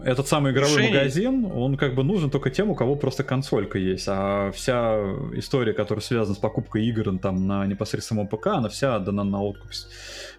[0.04, 0.94] этот самый игровой решений.
[0.94, 4.94] магазин, он как бы нужен только тем, у кого просто консолька есть, а вся
[5.34, 9.70] история, которая связана с покупкой игр там на непосредственно ПК, она вся отдана на откуп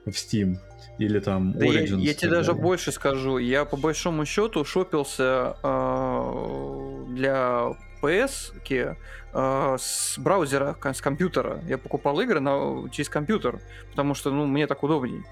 [0.06, 0.56] в Steam
[0.97, 1.99] или там да Origins.
[1.99, 8.53] Я, я тебе даже больше скажу, я по большому счету шопился э, для PS
[9.33, 11.61] э, с браузера, с компьютера.
[11.67, 13.61] Я покупал игры на, через компьютер,
[13.91, 15.23] потому что, ну, мне так удобней.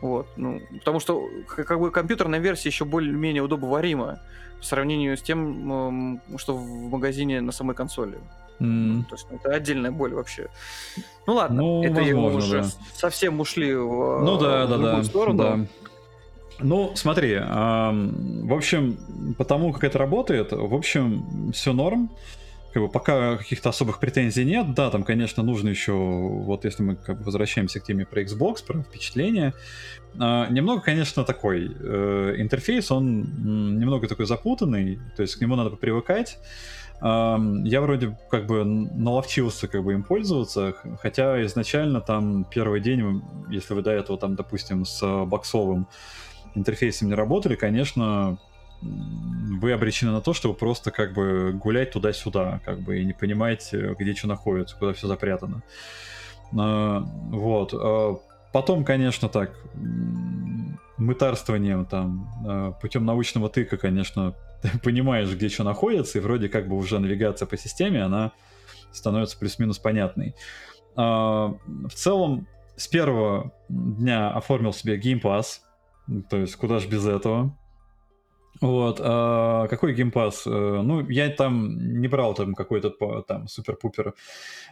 [0.00, 4.20] Вот, ну, потому что как бы компьютерная версия еще более-менее удобоварима
[4.58, 8.18] по сравнению с тем, что в магазине на самой консоли.
[8.60, 9.04] Mm.
[9.08, 10.48] То есть ну, это отдельная боль вообще.
[11.26, 12.68] Ну ладно, ну, это возможно, уже да.
[12.94, 15.38] совсем ушли в, ну, да, в да, другую да, сторону.
[15.38, 15.58] Да.
[16.60, 22.10] Ну, смотри, эм, в общем, потому как это работает, в общем, все норм.
[22.72, 24.74] Как бы пока каких-то особых претензий нет.
[24.74, 28.64] Да, там, конечно, нужно еще, вот если мы как бы возвращаемся к теме про Xbox,
[28.66, 29.54] про впечатления,
[30.14, 35.70] э, немного, конечно, такой э, интерфейс, он немного такой запутанный, то есть к нему надо
[35.70, 36.38] привыкать.
[37.00, 43.22] Э, я вроде как бы наловчился как бы им пользоваться, хотя изначально там первый день,
[43.48, 45.88] если вы до этого там, допустим, с боксовым
[46.54, 48.38] интерфейсом не работали, конечно,
[48.80, 53.94] вы обречены на то, чтобы просто как бы гулять туда-сюда, как бы и не понимаете,
[53.98, 55.62] где что находится, куда все запрятано.
[56.56, 57.74] А, вот.
[57.74, 58.18] А,
[58.52, 59.52] потом, конечно, так,
[60.96, 66.68] мытарствованием, там, э, путем научного тыка, конечно, ты понимаешь, где что находится, и вроде как
[66.68, 68.32] бы уже навигация по системе, она
[68.92, 70.34] становится плюс-минус понятной.
[70.96, 75.60] А, в целом, с первого дня оформил себе Game Pass,
[76.30, 77.56] то есть куда же без этого.
[78.60, 80.44] Вот, а какой геймпас?
[80.46, 82.90] Э, ну, я там не брал там какой-то
[83.22, 84.14] там супер-пупер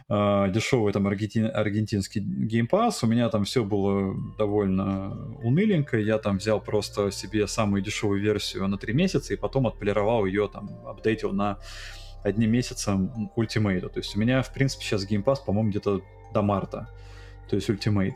[0.09, 3.03] а, дешевый там аргентин, аргентинский Game Pass.
[3.03, 5.97] У меня там все было довольно уныленько.
[5.97, 10.49] Я там взял просто себе самую дешевую версию на 3 месяца и потом отполировал ее,
[10.51, 11.57] там, апдейтил на
[12.23, 13.87] одним месяцем Ultimate а.
[13.87, 16.01] То есть у меня, в принципе, сейчас Game Pass, по-моему, где-то
[16.33, 16.89] до марта.
[17.49, 18.15] То есть Ultimate.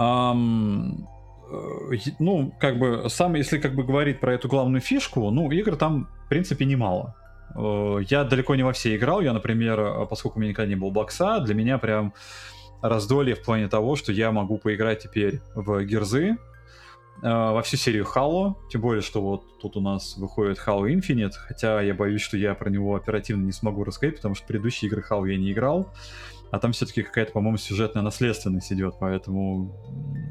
[0.00, 0.32] Э,
[2.18, 6.08] ну, как бы, сам, если как бы говорить про эту главную фишку, ну, игр там,
[6.26, 7.14] в принципе, немало.
[7.54, 9.20] Э, я далеко не во все играл.
[9.20, 12.14] Я, например, э, поскольку у меня никогда не был бокса, для меня прям
[12.82, 16.36] раздолье в плане того, что я могу поиграть теперь в Герзы,
[17.22, 21.80] во всю серию Halo, тем более, что вот тут у нас выходит Halo Infinite, хотя
[21.80, 25.28] я боюсь, что я про него оперативно не смогу рассказать, потому что предыдущие игры Halo
[25.28, 25.92] я не играл
[26.50, 29.74] а там все-таки какая-то, по-моему, сюжетная наследственность идет, поэтому...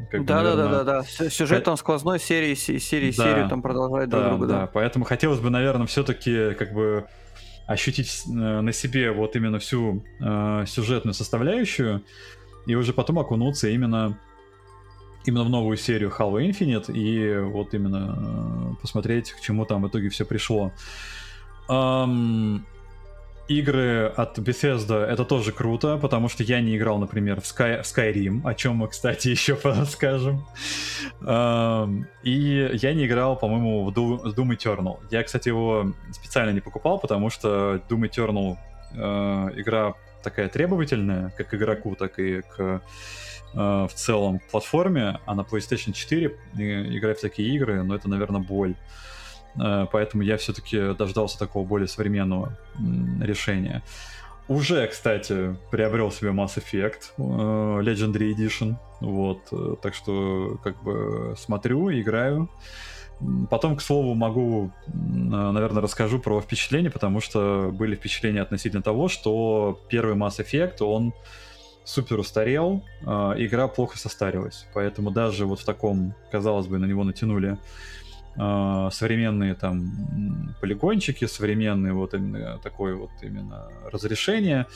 [0.10, 0.70] Как да, бы, наверное...
[0.70, 4.48] да, да, да, Сюжет там сквозной серии, серии, да, серию там продолжает да, друг друга.
[4.48, 7.06] Да, да, поэтому хотелось бы, наверное, все-таки как бы
[7.68, 12.04] ощутить э, на себе вот именно всю э, сюжетную составляющую
[12.66, 14.18] и уже потом окунуться именно
[15.28, 19.88] именно в новую серию Halo Infinite и вот именно э, посмотреть, к чему там в
[19.88, 20.72] итоге все пришло.
[21.70, 22.62] Um,
[23.50, 27.86] игры от Bethesda это тоже круто, потому что я не играл, например, в, Sky, в
[27.86, 30.46] Skyrim, о чем мы, кстати, еще расскажем.
[32.24, 35.00] И я не играл, по-моему, в Doom Eternal.
[35.12, 38.58] Я, кстати, его специально не покупал, потому что Doom Eternal
[38.94, 42.82] э, игра такая требовательная, как игроку, так и к
[43.54, 48.76] в целом платформе, а на PlayStation 4 играть в такие игры, ну это, наверное, боль.
[49.60, 52.58] Э, поэтому я все-таки дождался такого более современного
[53.22, 53.84] решения.
[54.48, 61.36] Уже, кстати, приобрел себе Mass Effect э, Legendary Edition, вот, э, так что как бы
[61.38, 62.50] смотрю, играю.
[63.50, 69.82] Потом, к слову, могу, наверное, расскажу про впечатления, потому что были впечатления относительно того, что
[69.90, 71.14] первый Mass Effect, он
[71.88, 74.68] супер устарел, игра плохо состарилась.
[74.74, 77.58] Поэтому даже вот в таком, казалось бы, на него натянули
[78.36, 84.68] э, современные там полигончики, современные вот именно такое вот именно разрешение.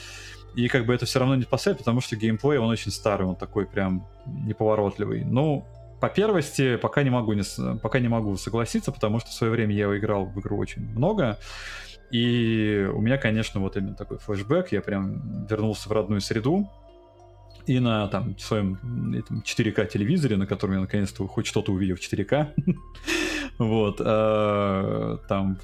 [0.56, 3.36] И как бы это все равно не спасает, потому что геймплей, он очень старый, он
[3.36, 5.26] такой прям неповоротливый.
[5.26, 5.66] Ну,
[6.00, 7.44] по первости, пока не могу, не,
[7.80, 11.38] пока не могу согласиться, потому что в свое время я играл в игру очень много.
[12.10, 16.70] И у меня, конечно, вот именно такой флешбэк, я прям вернулся в родную среду,
[17.68, 22.00] и на там своем этом 4К телевизоре, на котором я наконец-то хоть что-то увидел в
[22.00, 22.54] 4К,
[23.58, 25.58] вот, э, там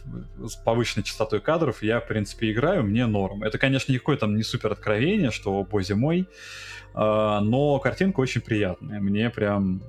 [0.45, 3.43] с повышенной частотой кадров я, в принципе, играю, мне норм.
[3.43, 6.25] Это, конечно, никакое там не супер откровение, что боже мой, э,
[6.95, 9.81] но картинка очень приятная, мне прям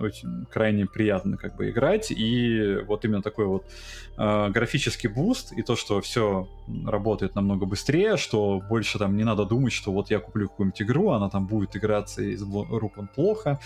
[0.00, 3.64] очень крайне приятно как бы играть, и вот именно такой вот
[4.16, 6.48] э, графический boost, и то, что все
[6.86, 11.10] работает намного быстрее, что больше там не надо думать, что вот я куплю какую-нибудь игру,
[11.10, 13.58] она там будет играться из рук вон плохо,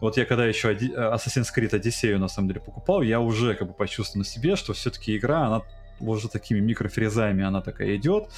[0.00, 3.74] вот я когда еще Assassin's Creed Odyssey на самом деле покупал, я уже как бы
[3.74, 5.62] почувствовал на себе, что все-таки игра, она
[6.00, 8.28] уже такими микрофрезами она такая идет,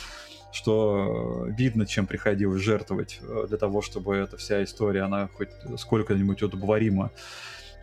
[0.54, 6.42] что видно, чем приходилось жертвовать э, для того, чтобы эта вся история, она хоть сколько-нибудь
[6.42, 7.10] удобоваримо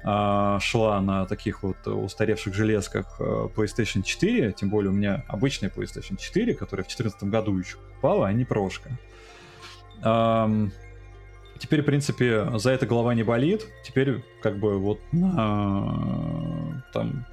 [0.04, 5.70] а, шла на таких вот устаревших железках э, PlayStation 4, тем более у меня обычная
[5.70, 8.90] PlayStation 4, которая в 2014 году еще покупала, а не прошка.
[11.60, 13.68] Теперь, в принципе, за это голова не болит.
[13.84, 17.28] Теперь, как бы, вот на там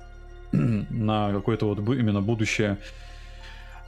[0.52, 2.76] на какое-то вот именно будущее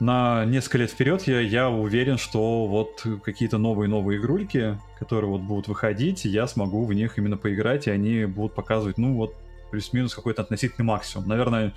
[0.01, 5.67] на несколько лет вперед я, я уверен, что вот какие-то новые-новые игрульки, которые вот будут
[5.67, 9.35] выходить, я смогу в них именно поиграть, и они будут показывать, ну вот,
[9.69, 11.27] плюс-минус какой-то относительный максимум.
[11.27, 11.73] Наверное,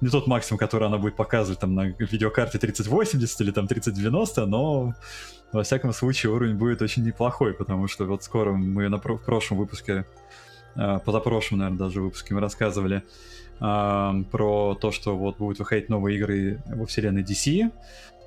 [0.00, 4.94] не тот максимум, который она будет показывать там на видеокарте 3080 или там 3090, но
[5.52, 9.58] во всяком случае уровень будет очень неплохой, потому что вот скоро мы на в прошлом
[9.58, 10.06] выпуске,
[10.76, 13.02] э, позапрошлом, наверное, даже выпуске мы рассказывали,
[13.58, 17.70] про то, что вот будут выходить новые игры во вселенной DC,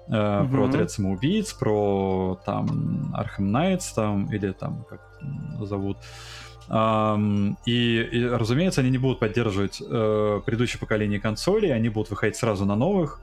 [0.09, 0.51] mm-hmm.
[0.51, 5.01] про отряд самоубийц, про там Arkham Knights там, или там как
[5.61, 5.97] зовут.
[6.69, 12.35] Um, и, и, разумеется, они не будут поддерживать uh, предыдущее поколение консолей, они будут выходить
[12.35, 13.21] сразу на новых.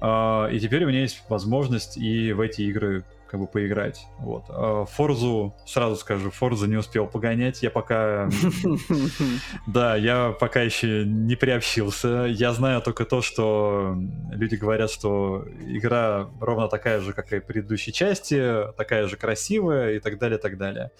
[0.00, 4.06] Uh, и теперь у меня есть возможность и в эти игры как бы поиграть.
[4.18, 4.44] Вот.
[4.50, 7.62] А Форзу, сразу скажу, Форзу не успел погонять.
[7.62, 8.28] Я пока...
[9.66, 12.26] Да, я пока еще не приобщился.
[12.28, 13.96] Я знаю только то, что
[14.32, 19.98] люди говорят, что игра ровно такая же, как и предыдущей части, такая же красивая и
[19.98, 20.90] так далее, так далее.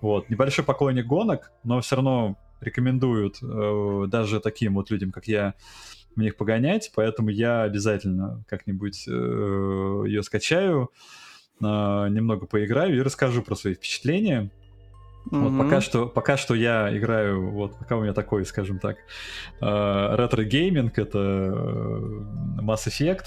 [0.00, 0.28] Вот.
[0.30, 5.54] Небольшой поклонник гонок, но все равно рекомендуют э, даже таким вот людям, как я,
[6.16, 9.10] в них погонять, поэтому я обязательно как-нибудь э,
[10.06, 11.27] ее скачаю, э,
[11.60, 14.50] немного поиграю и расскажу про свои впечатления.
[15.30, 15.48] Mm-hmm.
[15.48, 18.96] Вот пока что, пока что я играю, вот пока у меня такой, скажем так,
[19.60, 23.24] э, ретро-гейминг, это э, Mass Effect,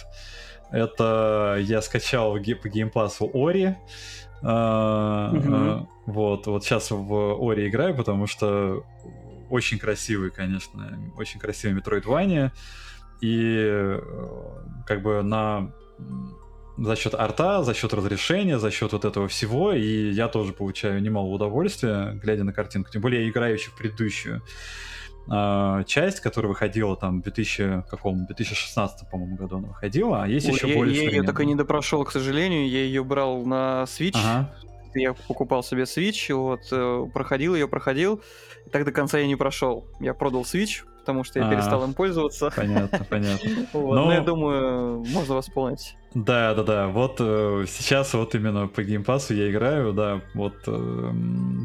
[0.72, 3.76] это я скачал по Game Pass Ori,
[4.44, 5.88] Uh-huh.
[6.08, 8.84] Вот, вот сейчас в Ори играю, потому что
[9.52, 12.52] очень красивый, конечно, очень красивый Metroidvania.
[13.22, 14.02] И э,
[14.88, 15.72] как бы на
[16.78, 21.02] за счет арта, за счет разрешения, за счет вот этого всего, и я тоже получаю
[21.02, 22.90] немало удовольствия, глядя на картинку.
[22.92, 24.42] Тем более я играю еще в предыдущую
[25.32, 30.48] э, часть, которая выходила там в 2000, каком, 2016, по-моему, году она выходила, а есть
[30.48, 33.46] Ой, еще я, более Я ее так и не допрошел, к сожалению, я ее брал
[33.46, 34.54] на Switch, ага.
[34.94, 38.22] я покупал себе Switch, вот, э, проходил ее, проходил,
[38.72, 39.88] так до конца я не прошел.
[40.00, 42.52] Я продал Switch, потому что я а, перестал им пользоваться.
[42.56, 43.50] Понятно, понятно.
[43.74, 44.06] вот, но...
[44.06, 45.98] но я думаю, можно восполнить.
[46.14, 46.88] Да, да, да.
[46.88, 50.22] Вот э, сейчас вот именно по геймпасу я играю, да.
[50.34, 51.14] Вот э,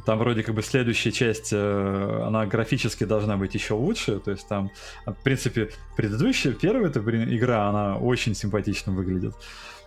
[0.06, 4.20] там вроде как бы следующая часть, э, она графически должна быть еще лучше.
[4.20, 4.70] То есть там,
[5.04, 9.34] в принципе, предыдущая, первая эта игра, она очень симпатично выглядит.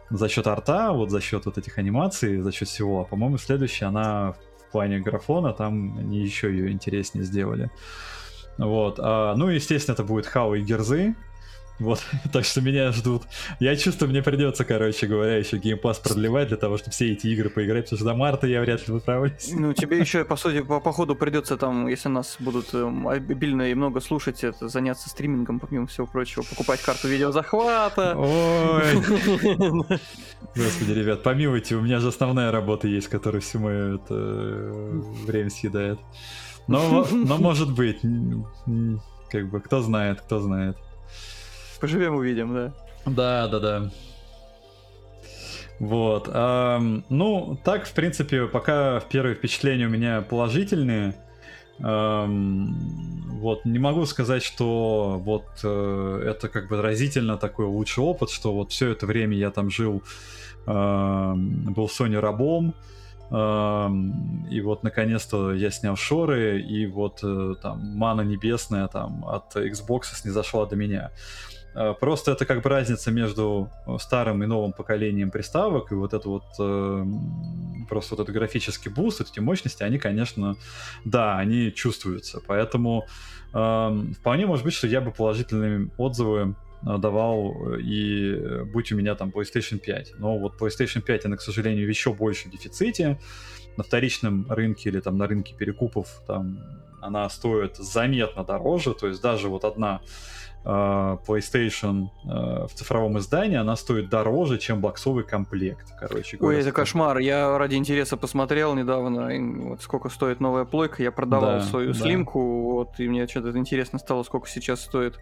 [0.09, 3.01] За счет арта, вот за счет вот этих анимаций, за счет всего.
[3.01, 4.33] А по-моему, следующая, она
[4.67, 7.71] в плане графона, там они еще ее интереснее сделали.
[8.59, 8.99] Вот.
[8.99, 11.15] А, ну, естественно, это будет Хау и Герзы.
[11.79, 13.23] Вот, так что меня ждут.
[13.59, 17.49] Я чувствую, мне придется, короче говоря, еще геймпас продлевать для того, чтобы все эти игры
[17.49, 19.51] поиграть, потому что до марта я вряд ли выправлюсь.
[19.53, 23.71] Ну, тебе еще, по сути, по, по ходу придется там, если нас будут э, обильно
[23.71, 28.15] и много слушать, это заняться стримингом, помимо всего прочего, покупать карту видеозахвата.
[28.17, 28.95] Ой.
[30.55, 35.49] Господи, ребят, помилуйте, у меня же основная работа есть, которая все мое это э, время
[35.49, 35.99] съедает.
[36.69, 37.99] Но, но может быть,
[39.29, 40.77] как бы, кто знает, кто знает.
[41.79, 42.73] Поживем, увидим, да.
[43.05, 43.91] Да, да, да.
[45.79, 46.29] Вот.
[46.31, 51.15] Эм, ну, так, в принципе, пока первые впечатления у меня положительные.
[51.79, 52.75] Эм,
[53.39, 58.53] вот, не могу сказать, что вот э, это как бы разительно такой лучший опыт, что
[58.53, 60.03] вот все это время я там жил,
[60.67, 62.75] э, был в Sony рабом,
[63.31, 70.05] и вот наконец-то я снял шоры, и вот э, там мана небесная там от Xbox
[70.15, 71.11] снизошла до меня.
[71.75, 76.27] Э, просто это как бы разница между старым и новым поколением приставок, и вот это
[76.27, 77.05] вот э,
[77.87, 80.55] просто вот этот графический boost, эти мощности, они, конечно,
[81.05, 82.41] да, они чувствуются.
[82.47, 83.05] Поэтому
[83.53, 89.15] э, вполне может быть, что я бы положительные отзывы э, давал, и будь у меня
[89.15, 90.13] там PlayStation 5.
[90.17, 93.19] Но вот PlayStation 5, она, к сожалению, в еще большем дефиците.
[93.77, 96.59] На вторичном рынке или там на рынке перекупов там
[97.01, 100.01] она стоит заметно дороже, то есть даже вот одна
[100.65, 106.57] Э, PlayStation э, в цифровом издании, она стоит дороже, чем боксовый комплект, короче говоря.
[106.57, 107.17] Ой, это кошмар.
[107.19, 109.29] Я ради интереса посмотрел недавно,
[109.69, 111.01] вот сколько стоит новая плойка.
[111.01, 111.99] Я продавал да, свою да.
[111.99, 115.17] слимку, вот, и мне что-то интересно стало, сколько сейчас стоит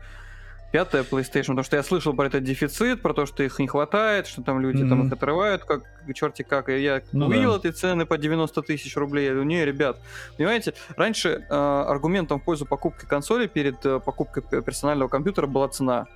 [0.72, 4.28] пятая PlayStation, потому что я слышал про этот дефицит, про то, что их не хватает,
[4.28, 4.90] что там люди mm-hmm.
[4.90, 6.70] там их отрывают, как черти как.
[6.70, 7.70] И я ну, увидел да.
[7.70, 9.26] эти цены по 90 тысяч рублей.
[9.26, 10.00] Я говорю, не, ребят,
[10.38, 16.08] понимаете, раньше э, аргументом в пользу покупки консоли перед э, покупкой персонального компьютера была цена.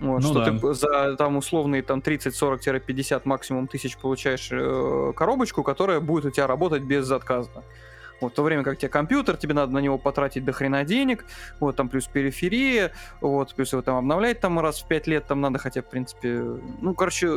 [0.00, 0.58] Вот, ну, что да.
[0.58, 6.46] ты за там условные там 30-40-50 максимум тысяч получаешь э, коробочку, которая будет у тебя
[6.46, 7.50] работать без отказа.
[8.20, 11.24] Вот, в то время как тебе компьютер, тебе надо на него потратить до хрена денег,
[11.60, 15.40] вот, там плюс периферия, вот, плюс его там обновлять там раз в 5 лет там
[15.40, 16.42] надо, хотя, в принципе,
[16.80, 17.28] ну, короче,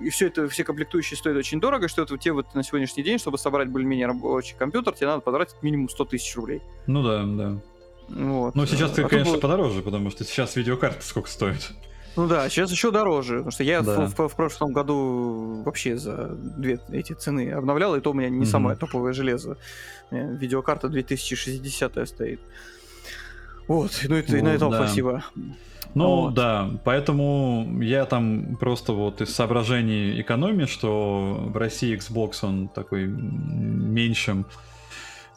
[0.00, 3.18] и все это, все комплектующие стоят очень дорого, что это тебе вот на сегодняшний день,
[3.18, 6.62] чтобы собрать более-менее рабочий компьютер, тебе надо потратить минимум 100 тысяч рублей.
[6.86, 7.60] Ну да, да.
[8.08, 8.54] Вот.
[8.54, 9.42] Ну, сейчас ты, а конечно, тут...
[9.42, 11.70] подороже, потому что сейчас видеокарта сколько стоит.
[12.16, 14.06] Ну да, сейчас еще дороже, потому что я да.
[14.06, 18.28] в, в, в прошлом году вообще за две эти цены обновлял, и то у меня
[18.28, 18.46] не mm-hmm.
[18.46, 19.56] самое топовое железо.
[20.10, 22.40] У меня видеокарта 2060 стоит.
[23.68, 24.84] Вот, ну вот, и на этом да.
[24.84, 25.24] спасибо.
[25.94, 26.34] Ну вот.
[26.34, 33.06] да, поэтому я там просто вот из соображений экономии, что в России Xbox он такой
[33.06, 34.46] меньшим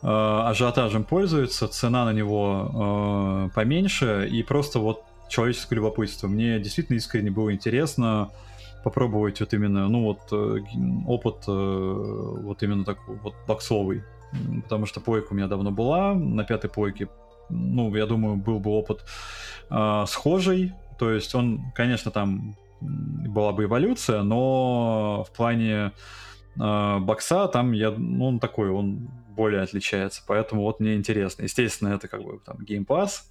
[0.04, 6.28] э, ажиотажем пользуется, цена на него э, поменьше, и просто вот человеческое любопытство.
[6.28, 8.32] Мне действительно искренне было интересно
[8.84, 10.60] попробовать вот именно, ну вот э,
[11.08, 14.04] опыт вот именно такой вот боксовый,
[14.64, 17.08] потому что плойка у меня давно была, на пятой плойке,
[17.50, 19.06] ну, я думаю, был бы опыт
[19.70, 25.92] э, схожий, то есть он, конечно, там была бы эволюция, но в плане
[26.60, 31.44] э, бокса там я, ну, он такой, он более отличается, поэтому вот мне интересно.
[31.44, 33.22] Естественно, это как бы там Game Pass,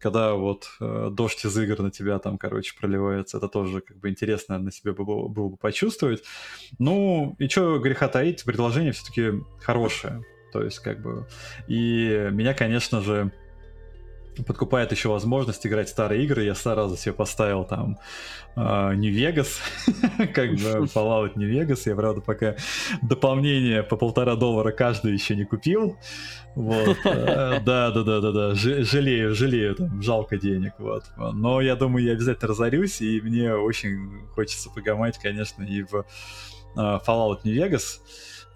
[0.00, 4.08] когда вот э, дождь из игр на тебя там, короче, проливается, это тоже как бы
[4.08, 6.22] интересно на себе было, было бы почувствовать.
[6.78, 10.22] Ну, и что греха таить, предложение все-таки хорошее.
[10.52, 11.26] То есть, как бы...
[11.66, 13.32] И меня, конечно же,
[14.44, 16.44] подкупает еще возможность играть старые игры.
[16.44, 17.98] Я сразу себе поставил там
[18.56, 19.60] Нью-Вегас,
[20.34, 21.86] как бы Fallout Нью-Вегас.
[21.86, 22.56] Я, правда, пока
[23.02, 25.96] дополнение по полтора доллара каждый еще не купил.
[26.54, 26.96] Вот.
[27.04, 28.54] Э, да, да, да, да, да.
[28.54, 30.72] Жалею, жалею, там, жалко денег.
[30.78, 31.04] Вот.
[31.16, 36.04] Но я думаю, я обязательно разорюсь, и мне очень хочется погамать, конечно, и в
[36.74, 38.00] Fallout New Vegas.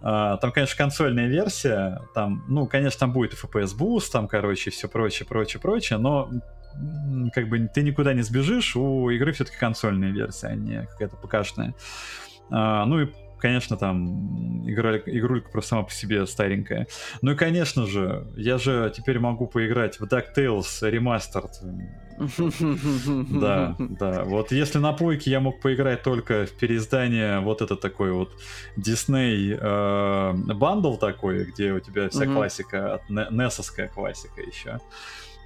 [0.03, 4.89] Uh, там, конечно, консольная версия, там, ну, конечно, там будет FPS Boost, там, короче, все
[4.89, 6.29] прочее, прочее, прочее, но
[7.33, 11.75] как бы ты никуда не сбежишь, у игры все-таки консольная версия, а не какая-то ПКшная.
[12.51, 13.09] Uh, ну и
[13.43, 16.87] конечно, там игра, игрулька просто сама по себе старенькая.
[17.23, 21.51] Ну и, конечно же, я же теперь могу поиграть в DuckTales Remastered.
[23.41, 24.23] Да, да.
[24.25, 28.31] Вот если на плойке я мог поиграть только в переиздание вот это такой вот
[28.77, 34.79] Disney э, бандл такой, где у тебя вся классика, несовская классика еще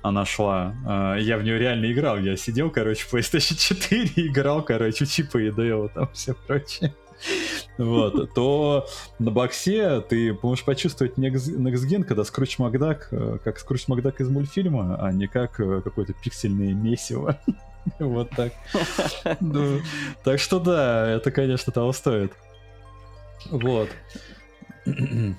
[0.02, 0.74] она шла.
[0.86, 2.18] Э, я в нее реально играл.
[2.18, 6.92] Я сидел, короче, в PlayStation 4 играл, короче, Чипа и Дейла, там все прочее
[7.78, 8.86] вот, то
[9.18, 14.96] на боксе ты можешь почувствовать Next когда Скруч Макдак, э, как Скруч Макдак из мультфильма,
[15.00, 17.38] а не как э, какое-то пиксельное месиво.
[18.00, 18.52] Вот так.
[19.38, 19.78] Ну,
[20.24, 22.32] так что да, это, конечно, того стоит.
[23.50, 23.88] Вот.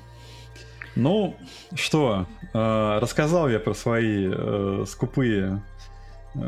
[0.95, 1.35] Ну,
[1.75, 2.25] что,
[2.55, 4.31] э, рассказал я про свои
[4.87, 5.61] скупые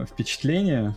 [0.07, 0.95] впечатления.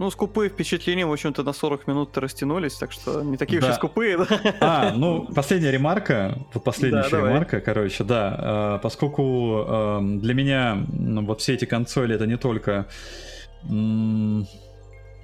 [0.00, 3.66] Ну, скупые впечатления, в общем-то, на 40 минут растянулись, так что не такие да.
[3.66, 4.26] уж и скупые, да?
[4.58, 10.86] А, ну, последняя ремарка, вот последняя да, ремарка, короче, да, э, поскольку э, для меня
[10.88, 12.86] вот все эти консоли это не только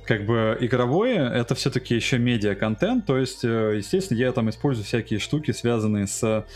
[0.06, 5.18] как бы игровое, это все-таки еще медиа-контент, то есть, э, естественно, я там использую всякие
[5.18, 6.46] штуки, связанные с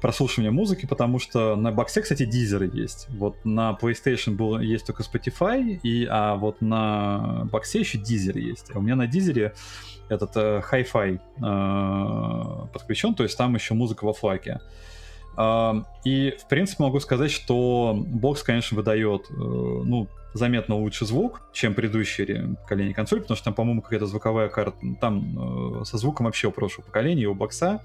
[0.00, 3.06] прослушивания музыки, потому что на боксе, кстати, дизеры есть.
[3.10, 8.70] Вот на PlayStation был, есть только Spotify, и, а вот на боксе еще дизер есть.
[8.74, 9.54] А у меня на дизере
[10.08, 14.60] этот э, Hi-Fi э, подключен, то есть там еще музыка во флаке.
[16.04, 21.74] И, в принципе, могу сказать, что бокс, конечно, выдает, э, ну, заметно лучше звук, чем
[21.74, 26.48] предыдущие поколения консоли, потому что там, по-моему, какая-то звуковая карта, там э, со звуком вообще
[26.48, 27.82] у прошлого поколения, и у бокса,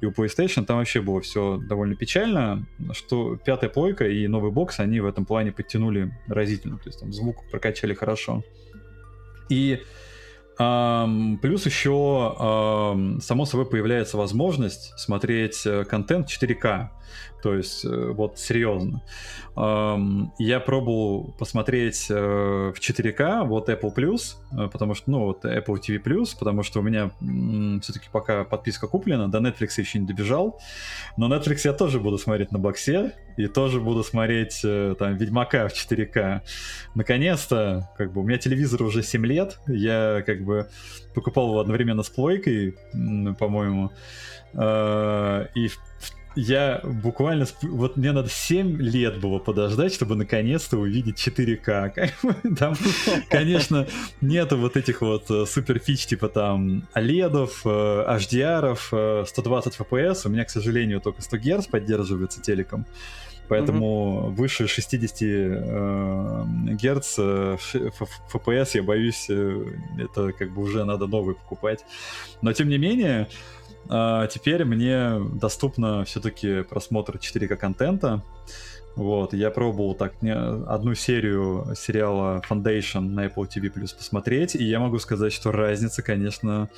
[0.00, 4.80] и у PlayStation, там вообще было все довольно печально, что пятая плойка и новый бокс,
[4.80, 8.42] они в этом плане подтянули разительно, то есть там звук прокачали хорошо.
[9.48, 9.82] И
[10.56, 16.90] плюс еще, само собой, появляется возможность смотреть э, контент 4К.
[17.44, 19.02] То есть, э, вот серьезно.
[19.54, 25.78] Я пробовал посмотреть э, в 4К вот Apple Plus, э, потому что, ну, вот Apple
[25.78, 27.10] TV Plus, потому что у меня
[27.82, 30.58] все-таки пока подписка куплена, до Netflix еще не добежал.
[31.18, 35.72] Но Netflix я тоже буду смотреть на боксе, и тоже буду смотреть там Ведьмака в
[35.72, 36.40] 4К.
[36.94, 40.70] Наконец-то, как бы, у меня телевизор уже 7 лет, я как бы
[41.14, 42.74] покупал его одновременно с плойкой,
[43.38, 43.90] по-моему,
[44.54, 45.68] и
[46.36, 47.46] я буквально...
[47.62, 52.10] Вот мне надо 7 лет было подождать, чтобы наконец-то увидеть 4К.
[52.58, 52.74] Там,
[53.28, 53.86] конечно,
[54.20, 60.26] нету вот этих вот э, супер фич типа там OLED, HDR, 120 FPS.
[60.26, 62.86] У меня, к сожалению, только 100 Гц поддерживается телеком.
[63.48, 64.34] Поэтому mm-hmm.
[64.34, 66.44] выше 60 э,
[66.76, 67.56] Гц э,
[68.32, 69.64] FPS, я боюсь, э,
[69.98, 71.84] это как бы уже надо новый покупать.
[72.40, 73.28] Но тем не менее,
[73.88, 78.22] а теперь мне доступно все-таки просмотр 4К контента.
[78.96, 84.78] Вот, я пробовал так одну серию сериала Foundation на Apple TV Plus посмотреть, и я
[84.78, 86.68] могу сказать, что разница, конечно,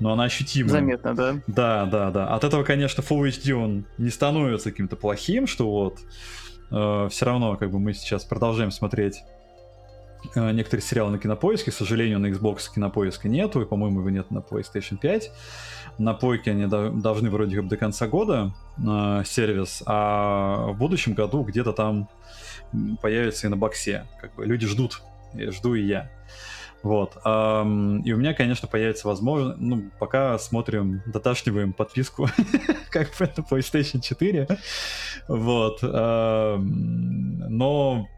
[0.00, 0.70] но она ощутима.
[0.70, 1.36] Заметно, да?
[1.46, 2.28] Да, да, да.
[2.28, 5.98] От этого, конечно, Full HD он не становится каким-то плохим, что вот
[6.70, 9.22] э, все равно, как бы мы сейчас продолжаем смотреть
[10.34, 11.70] некоторые сериалы на Кинопоиске.
[11.70, 15.30] К сожалению, на Xbox Кинопоиска нету, и, по-моему, его нет на PlayStation 5
[16.00, 21.42] на плойке они должны вроде как до конца года э, сервис, а в будущем году
[21.42, 22.08] где-то там
[23.02, 24.06] появится и на боксе.
[24.20, 25.02] Как бы люди ждут,
[25.34, 26.10] и жду и я.
[26.82, 27.18] Вот.
[27.24, 32.28] ам, и у меня, конечно, появится возможность, ну, пока смотрим, доташниваем подписку,
[32.90, 34.48] как бы на PlayStation 4.
[35.28, 35.80] Вот.
[35.82, 38.08] ам, но,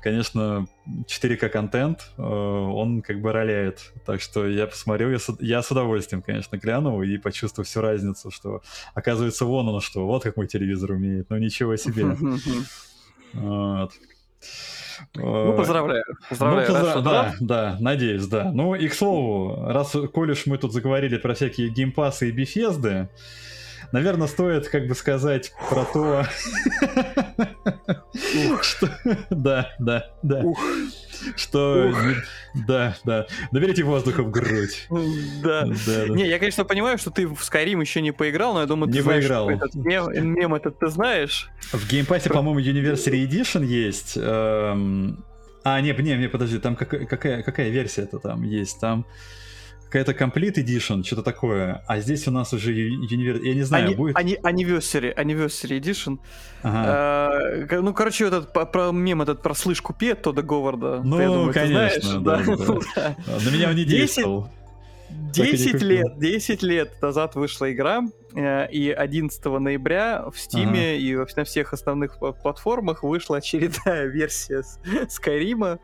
[0.00, 0.66] конечно,
[1.06, 3.92] 4К контент, э, он как бы роляет.
[4.04, 8.30] Так что я посмотрел, я с, я с удовольствием, конечно, глянул и почувствовал всю разницу,
[8.30, 8.62] что
[8.94, 12.16] оказывается вон оно что, вот как мой телевизор умеет, ну ничего себе.
[13.34, 13.92] Вот.
[15.14, 16.04] Ну, Э, поздравляю.
[16.28, 16.72] Поздравляю.
[16.72, 18.50] ну, что да, да, надеюсь, да.
[18.52, 23.08] Ну и к слову, раз, коль уж мы тут заговорили про всякие геймпасы и бифезды,
[23.92, 26.24] наверное, стоит как бы сказать про то,
[28.62, 28.88] что...
[29.30, 30.42] Да, да, да.
[31.36, 31.92] Что...
[32.66, 33.26] Да, да.
[33.52, 34.86] Наберите воздуха в грудь.
[35.42, 35.64] Да.
[36.08, 38.98] Не, я, конечно, понимаю, что ты в Skyrim еще не поиграл, но я думаю, Не
[38.98, 39.50] ты знаешь, поиграл.
[39.74, 41.50] мем, этот ты знаешь.
[41.72, 44.14] В Game Pass е, по-моему, Anniversary Edition есть.
[44.16, 45.24] эм,
[45.64, 48.80] А, не, не, не, подожди, там какая, какая, какая версия это там есть?
[48.80, 49.04] Там
[49.90, 51.82] какая-то Complete Edition, что-то такое.
[51.86, 53.40] А здесь у нас уже Anniversary...
[53.46, 54.16] Я не знаю, Ани- будет...
[54.16, 56.18] ани- Anniversary, Anniversary Edition.
[56.62, 57.66] Ага.
[57.66, 61.00] Ка- Ну, короче, этот про мем этот про слышь купи Тодда Говарда.
[61.02, 62.80] Ну, ты, я думаю, конечно, знаешь, да, да.
[62.96, 63.16] Да.
[63.44, 64.50] На меня он не воздействовал.
[65.34, 65.88] Так и не 10 купил.
[65.88, 68.02] лет, 10 лет назад вышла игра,
[68.34, 74.04] э, и 11 ноября в Стиме и во- на всех основных пла- платформах вышла очередная
[74.06, 74.62] версия
[75.08, 75.78] Скайрима.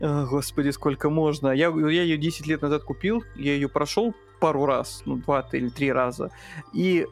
[0.00, 1.48] Э, Господи, сколько можно.
[1.48, 5.68] Я, я ее 10 лет назад купил, я ее прошел пару раз, ну, два или
[5.68, 6.30] три раза,
[6.72, 7.06] и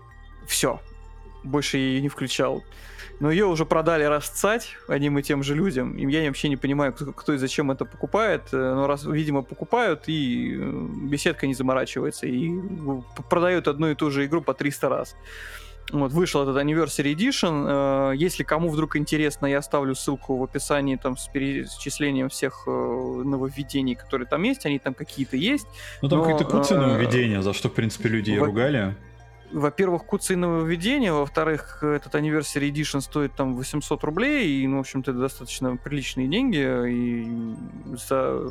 [0.46, 0.80] все.
[1.42, 2.64] Больше я ее не включал.
[3.20, 5.96] Но ее уже продали расцать одним и тем же людям.
[5.96, 8.42] И я вообще не понимаю, кто, кто и зачем это покупает.
[8.52, 12.26] Э, Но раз, видимо, покупают, и э, беседка не заморачивается.
[12.26, 12.50] И
[13.30, 15.16] продают одну и ту же игру по 300 раз.
[15.92, 18.12] Вот, вышел этот Anniversary Edition.
[18.12, 22.70] Э, Если кому вдруг интересно, я оставлю ссылку в описании там с перечислением всех э,
[22.70, 24.64] нововведений, которые там есть.
[24.66, 25.66] Они там какие-то есть.
[26.02, 28.96] Ну там но, какие-то куцые э, нововведения, за что, в принципе, люди и во- ругали.
[29.52, 35.10] во-первых, куцые нововведения, во-вторых, этот Anniversary Edition стоит там 800 рублей, и, ну, в общем-то,
[35.12, 36.56] это достаточно приличные деньги,
[36.90, 37.54] и
[38.08, 38.48] за,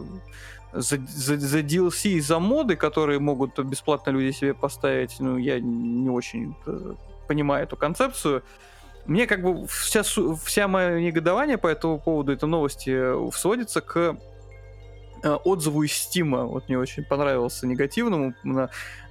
[0.71, 5.59] за, за, за DLC и за моды, которые могут бесплатно люди себе поставить, ну, я
[5.59, 6.55] не очень
[7.33, 8.43] понимаю эту концепцию.
[9.05, 14.17] Мне как бы вся, вся мое негодование по этому поводу этой новости э, сводится к
[15.23, 16.45] э, отзыву из Стима.
[16.45, 18.33] Вот мне очень понравился негативному.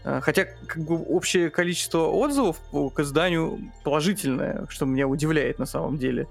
[0.04, 2.56] э, Хотя как бы общее количество отзывов
[2.94, 6.26] к изданию положительное, что меня удивляет на самом деле.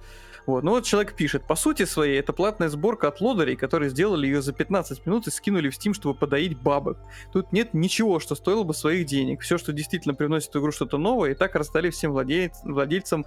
[0.52, 0.64] Вот.
[0.66, 4.42] Ну вот человек пишет, по сути своей, это платная сборка от лодырей, которые сделали ее
[4.42, 6.98] за 15 минут и скинули в Steam, чтобы подоить бабок.
[7.32, 9.42] Тут нет ничего, что стоило бы своих денег.
[9.42, 13.26] Все, что действительно приносит в игру что-то новое, и так раздали всем владелец- владельцам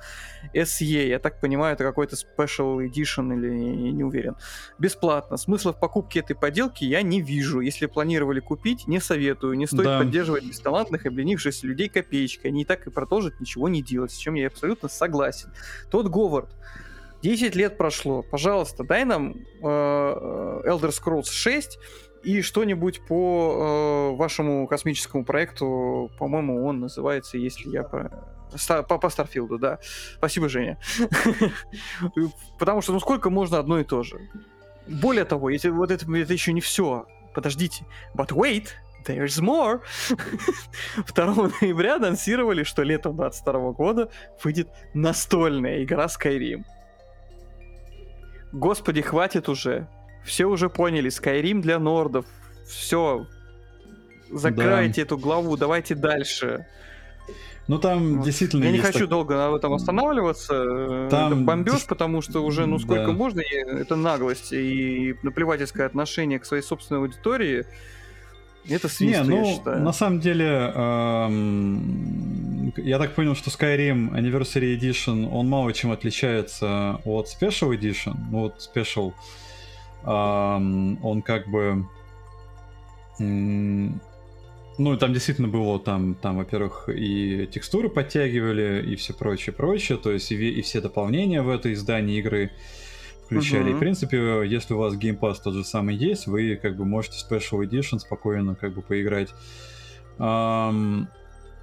[0.53, 1.07] SE.
[1.09, 4.37] Я так понимаю, это какой-то Special Edition или я не уверен.
[4.79, 5.39] Бесплатно.
[5.39, 7.61] Смысла в покупке этой поделки я не вижу.
[7.61, 9.55] Если планировали купить, не советую.
[9.57, 9.99] Не стоит Да.
[9.99, 12.51] поддерживать бесталантных обленившихся людей копеечкой.
[12.51, 15.51] Они и так и продолжат ничего не делать, с чем я абсолютно согласен.
[15.91, 16.51] Тот Говард.
[17.25, 18.23] 10 лет прошло.
[18.23, 21.79] Пожалуйста, дай нам э, э, Elder Scrolls 6
[22.23, 26.11] и что-нибудь по э, вашему космическому проекту.
[26.19, 28.11] По-моему, он называется, если я по...
[28.87, 29.79] По, по Старфилду, да.
[30.19, 30.79] Спасибо, Женя.
[32.59, 34.21] Потому что, ну сколько можно одно и то же?
[34.87, 37.07] Более того, если вот это, это еще не все.
[37.35, 37.87] Подождите.
[38.15, 38.69] But wait,
[39.07, 39.81] there's more.
[41.15, 44.11] 2 ноября анонсировали, что летом 22 года
[44.43, 46.65] выйдет настольная игра Skyrim.
[48.55, 49.89] Господи, хватит уже.
[50.25, 52.25] Все уже поняли, Skyrim для нордов.
[52.67, 53.27] Все.
[54.31, 56.67] Закройте эту главу, давайте дальше.
[57.67, 58.25] Ну там Вот.
[58.27, 60.55] действительно Я не хочу так- долго на этом останавливаться.
[60.55, 63.13] э, Там это бомбеж, потому что уже, ну сколько Да.
[63.13, 67.65] можно, это наглость и наплевательское отношение к своей собственной аудитории.
[68.69, 69.83] Это Не, свинство, я ну, считаю.
[69.83, 71.83] на самом деле, эм,
[72.77, 78.15] я так понял, что Skyrim Anniversary Edition, он мало чем отличается от Special Edition.
[78.31, 79.13] Ну, вот Special,
[80.05, 81.87] эм, он как бы...
[84.77, 90.11] Ну, там действительно было, там, там, во-первых, и текстуры подтягивали, и все прочее, прочее, то
[90.11, 92.51] есть и, и все дополнения в это издание игры
[93.25, 93.69] включали.
[93.69, 93.77] И, Мгм.
[93.77, 97.25] в принципе, если у вас Game Pass тот же самый есть, вы как бы можете
[97.25, 99.33] Special Edition спокойно как бы поиграть.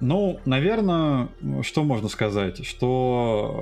[0.02, 1.28] Ну, наверное,
[1.62, 2.66] что можно сказать?
[2.66, 3.54] Что...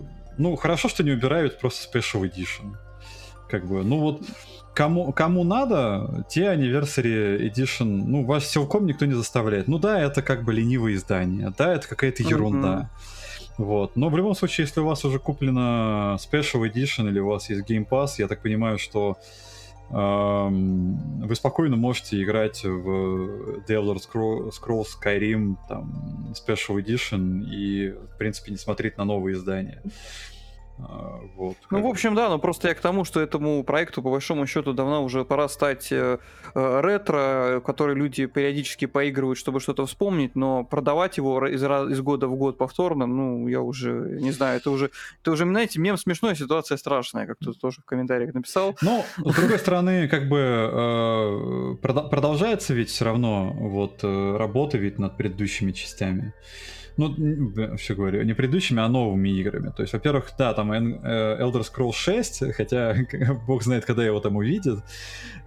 [0.00, 2.74] э, ну, хорошо, что не убирают просто Special Edition.
[3.50, 4.22] Как бы, ну вот,
[4.74, 9.68] кому, кому надо, те Anniversary Edition, ну, ваш силком никто не заставляет.
[9.68, 12.90] Ну да, это как бы ленивое издание, да, это какая-то ерунда.
[13.58, 13.94] Вот.
[13.96, 17.68] Но в любом случае, если у вас уже куплено Special Edition или у вас есть
[17.68, 19.18] Game Pass, я так понимаю, что
[19.90, 28.50] вы спокойно можете играть в The Elder Scrolls Skyrim, там, Special Edition и, в принципе,
[28.50, 29.82] не смотреть на новые издания.
[30.80, 31.56] А, вот.
[31.70, 34.72] Ну, в общем, да, но просто я к тому, что этому проекту, по большому счету,
[34.72, 36.18] давно уже пора стать э,
[36.54, 42.28] э ретро, который люди периодически поигрывают, чтобы что-то вспомнить, но продавать его из, из года
[42.28, 44.90] в год повторно, ну, я уже не знаю, это уже,
[45.22, 48.76] это уже, знаете, мем смешной, ситуация страшная, как кто-то тоже в комментариях написал.
[48.82, 54.98] Но, с другой стороны, как бы э, продолжается ведь все равно вот э, работа ведь
[54.98, 56.32] над предыдущими частями.
[56.98, 59.72] Ну, все говорю, не предыдущими, а новыми играми.
[59.74, 62.96] То есть, во-первых, да, там э, Elder Scrolls 6, хотя
[63.46, 64.80] бог знает, когда его там увидят.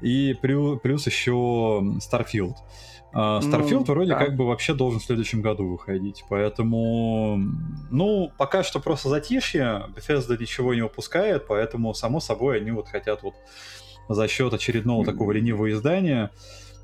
[0.01, 1.31] И плюс еще
[1.99, 2.55] Starfield.
[3.13, 4.19] А, Starfield ну, вроде да.
[4.19, 7.37] как бы вообще должен в следующем году выходить, поэтому,
[7.89, 13.23] ну, пока что просто затишье, Bethesda ничего не выпускает, поэтому, само собой, они вот хотят
[13.23, 13.33] вот
[14.07, 16.31] за счет очередного такого ленивого издания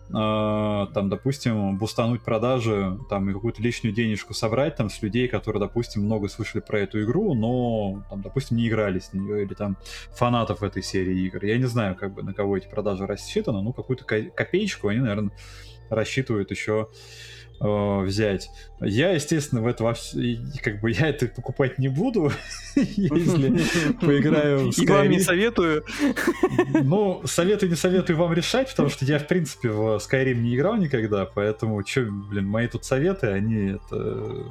[0.09, 6.03] там, допустим, бустануть продажи, там, и какую-то лишнюю денежку собрать, там, с людей, которые, допустим,
[6.03, 9.77] много слышали про эту игру, но, там, допустим, не играли с нее, или там
[10.11, 11.43] фанатов этой серии игр.
[11.43, 15.31] Я не знаю, как бы, на кого эти продажи рассчитаны, но какую-то копеечку они, наверное,
[15.89, 16.89] рассчитывают еще
[17.59, 18.49] э, взять.
[18.79, 19.95] Я, естественно, в это во
[20.61, 22.31] как бы я это покупать не буду,
[22.75, 24.83] если поиграю в Skyrim.
[24.83, 25.83] И вам не советую.
[26.83, 30.77] Ну, советую, не советую вам решать, потому что я, в принципе, в Skyrim не играл
[30.77, 34.45] никогда, поэтому, что, блин, мои тут советы, они, это...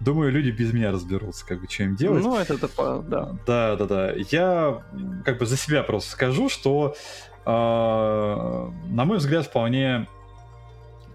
[0.00, 2.22] Думаю, люди без меня разберутся, как бы, что им делать.
[2.22, 2.56] Ну, это,
[3.02, 3.36] да.
[3.46, 4.12] Да, да, да.
[4.30, 4.82] Я,
[5.24, 6.96] как бы, за себя просто скажу, что,
[7.44, 10.06] э, на мой взгляд, вполне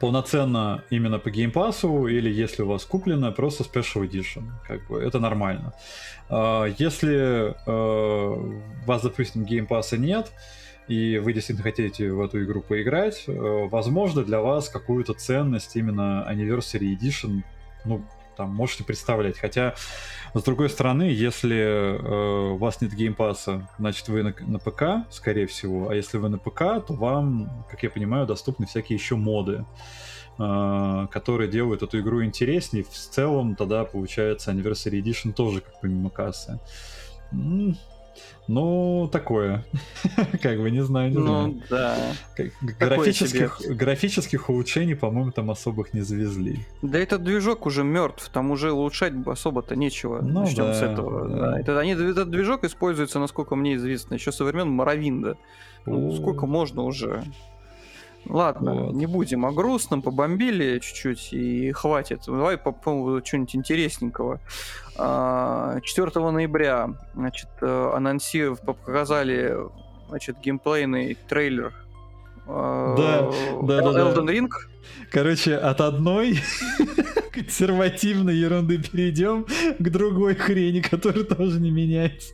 [0.01, 4.49] полноценно именно по Game Pass у, или если у вас куплено, просто Special Edition.
[4.67, 5.73] Как бы это нормально.
[6.27, 10.31] А, если э, у вас, допустим, Game Pass а нет,
[10.87, 16.27] и вы действительно хотите в эту игру поиграть, э, возможно, для вас какую-то ценность именно
[16.27, 17.43] Anniversary Edition,
[17.85, 18.03] ну,
[18.41, 19.37] там, можете представлять.
[19.37, 19.75] Хотя
[20.33, 24.57] с другой стороны, если э, у вас нет Game Pass а, значит вы на, на
[24.57, 28.97] ПК, скорее всего, а если вы на ПК, то вам, как я понимаю, доступны всякие
[28.97, 29.63] еще моды,
[30.39, 32.83] э, которые делают эту игру интереснее.
[32.83, 36.59] В целом тогда получается Anniversary Edition тоже как помимо кассы.
[38.47, 39.65] Ну, такое.
[40.41, 41.61] как бы, не знаю, не ну, знаю.
[41.69, 41.97] да.
[42.79, 46.59] Графических, графических улучшений, по-моему, там особых не завезли.
[46.81, 50.21] Да этот движок уже мертв, там уже улучшать особо-то нечего.
[50.21, 51.29] Ну, Начнем да, с этого.
[51.29, 51.51] Да.
[51.51, 51.59] Да.
[51.59, 55.37] Это, они, этот движок используется, насколько мне известно, еще со времен Моровинда.
[55.85, 57.23] Ну, сколько можно уже?
[58.25, 58.93] Ладно, вот.
[58.93, 62.21] не будем о грустном, побомбили чуть-чуть и хватит.
[62.27, 64.39] Давай по поводу чего-нибудь интересненького.
[64.95, 69.57] 4 а, ноября значит, э, анонсировав, показали
[70.09, 71.73] значит, геймплейный трейлер
[72.47, 74.49] а, да, да, да, Elden Ring.
[75.11, 76.39] Короче, от одной
[77.31, 79.45] консервативной ерунды перейдем
[79.79, 82.33] к другой хрени, которая тоже не меняется.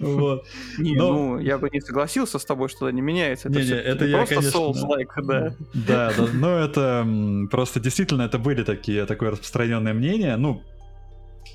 [0.00, 0.46] Вот.
[0.78, 1.12] Не, Но...
[1.12, 3.48] ну, я бы не согласился с тобой, что это не меняется.
[3.48, 4.58] Это, не, не, это я, просто конечно...
[4.58, 5.54] Souls-like, да.
[5.74, 7.06] Да, да, но это
[7.50, 10.62] просто действительно, это были такие, такое распространенное мнение, ну,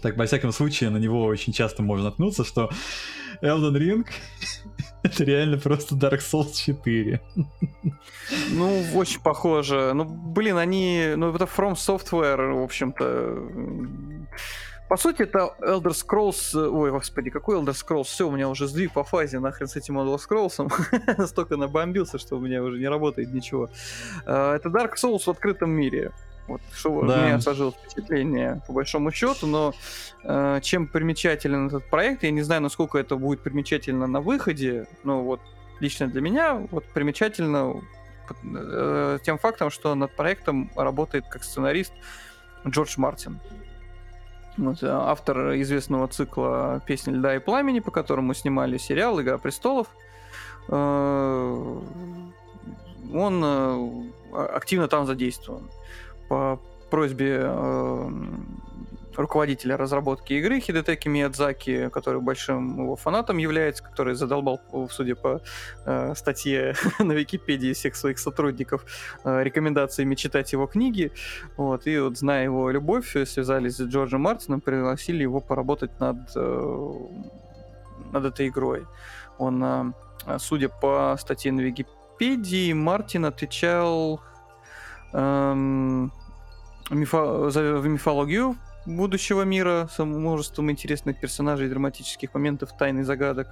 [0.02, 2.70] так, во всяком случае, на него очень часто можно наткнуться, что
[3.41, 4.06] Elden Ring
[5.04, 7.22] это реально просто Dark Souls 4.
[8.52, 9.93] Ну, очень похоже.
[9.93, 11.14] Ну, блин, они...
[11.16, 13.50] Ну, это From Software, в общем-то...
[14.88, 16.55] По сути, это Elder Scrolls...
[16.55, 18.03] Ой, господи, какой Elder Scrolls?
[18.03, 21.17] Все, у меня уже сдвиг по фазе нахрен с этим Elder Scrolls.
[21.17, 23.69] Настолько набомбился, что у меня уже не работает ничего.
[24.25, 26.11] А, это Dark Souls в открытом мире.
[26.47, 27.15] Вот, что да.
[27.15, 29.73] у меня сложилось впечатление, по большому счету, но
[30.23, 35.23] э, чем примечателен этот проект, я не знаю, насколько это будет примечательно на выходе, но
[35.23, 35.41] вот
[35.79, 37.81] лично для меня вот примечательно
[38.43, 41.93] э, тем фактом, что над проектом работает как сценарист
[42.67, 43.39] Джордж Мартин.
[44.58, 49.88] Э, автор известного цикла «Песни льда и пламени», по которому снимали сериал «Игра престолов».
[50.68, 51.80] Э,
[53.14, 53.89] он э,
[54.34, 55.70] активно там задействован
[56.28, 57.49] по просьбе
[59.18, 64.61] руководителя разработки игры Хидетеки Миядзаки, который большим его фанатом является, который задолбал,
[64.91, 65.41] судя по
[65.86, 68.86] э, статье на Википедии всех своих сотрудников,
[69.24, 71.11] э, рекомендациями читать его книги.
[71.57, 76.93] Вот, и вот, зная его любовь, связались с Джорджем Мартином, пригласили его поработать над, э,
[78.11, 78.86] над этой игрой.
[79.38, 84.22] Он, э, судя по статье на Википедии, Мартин отвечал
[85.13, 86.11] эм,
[86.89, 88.55] в мифологию
[88.86, 93.47] будущего мира с множеством интересных персонажей, драматических моментов, тайн и загадок.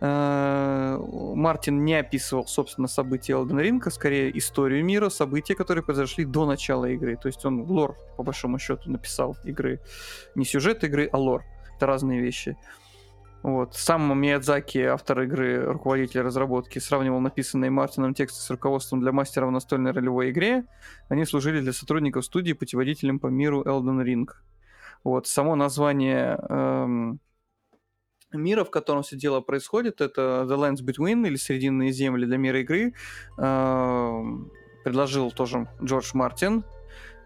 [0.00, 6.24] Э, Мартин не описывал, собственно, события Elden Ring, а скорее историю мира, события, которые произошли
[6.24, 7.16] до начала игры.
[7.16, 9.80] То есть он лор, по большому счету, написал игры.
[10.34, 11.44] Не сюжет игры, а лор.
[11.76, 12.56] Это разные вещи.
[13.44, 13.74] Вот.
[13.74, 19.50] Сам Миядзаки, автор игры, руководитель разработки, сравнивал написанные Мартином тексты с руководством для мастера в
[19.50, 20.64] настольной ролевой игре.
[21.10, 24.26] Они служили для сотрудников студии путеводителем по миру Elden Ring.
[25.04, 25.26] Вот.
[25.26, 27.20] Само название эм,
[28.32, 32.60] мира, в котором все дело происходит, это The Lands Between, или Срединные земли для мира
[32.60, 32.94] игры.
[33.36, 34.50] Эм,
[34.84, 36.64] предложил тоже Джордж Мартин.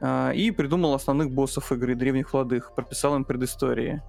[0.01, 4.03] Э, и придумал основных боссов игры, древних владых, прописал им предыстории.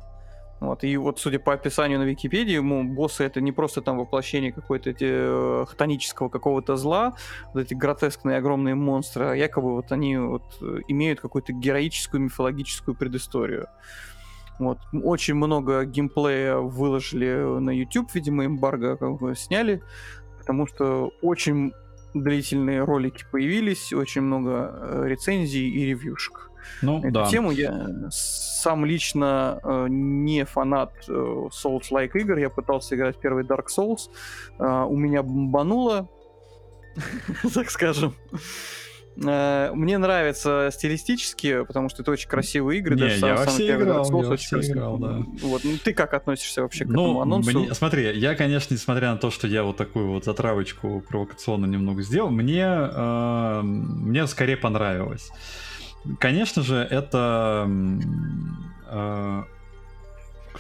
[0.59, 4.51] Вот, и вот, судя по описанию на Википедии, ему боссы это не просто там воплощение
[4.51, 7.15] какой-то э, хтонического какого-то зла,
[7.53, 12.95] вот эти гротескные огромные монстры, а якобы вот они вот э, имеют какую-то героическую мифологическую
[12.95, 13.67] предысторию.
[14.59, 14.79] Вот.
[14.91, 18.97] Очень много геймплея выложили на YouTube, видимо, эмбарго
[19.35, 19.81] сняли,
[20.37, 21.71] потому что очень
[22.13, 26.48] длительные ролики появились, очень много э, рецензий и ревьюшек.
[26.81, 27.25] Ну, Эту да.
[27.25, 32.37] тему я сам лично э, не фанат э, Souls-like игр.
[32.37, 34.09] Я пытался играть первый Dark Souls.
[34.59, 36.09] Э, у меня бомбануло,
[37.53, 38.15] так скажем.
[39.25, 42.95] Э, мне нравится стилистически, потому что это очень красивые игры.
[42.95, 45.23] Не, даже я во все играл, Souls я очень все играл, да.
[45.41, 47.59] Вот, ну ты как относишься вообще к ну, этому анонсу?
[47.59, 52.01] Мне, смотри, я, конечно, несмотря на то, что я вот такую вот затравочку провокационно немного
[52.01, 55.31] сделал, мне, э, мне скорее понравилось.
[56.17, 57.69] Конечно же, это...
[58.87, 59.43] Э,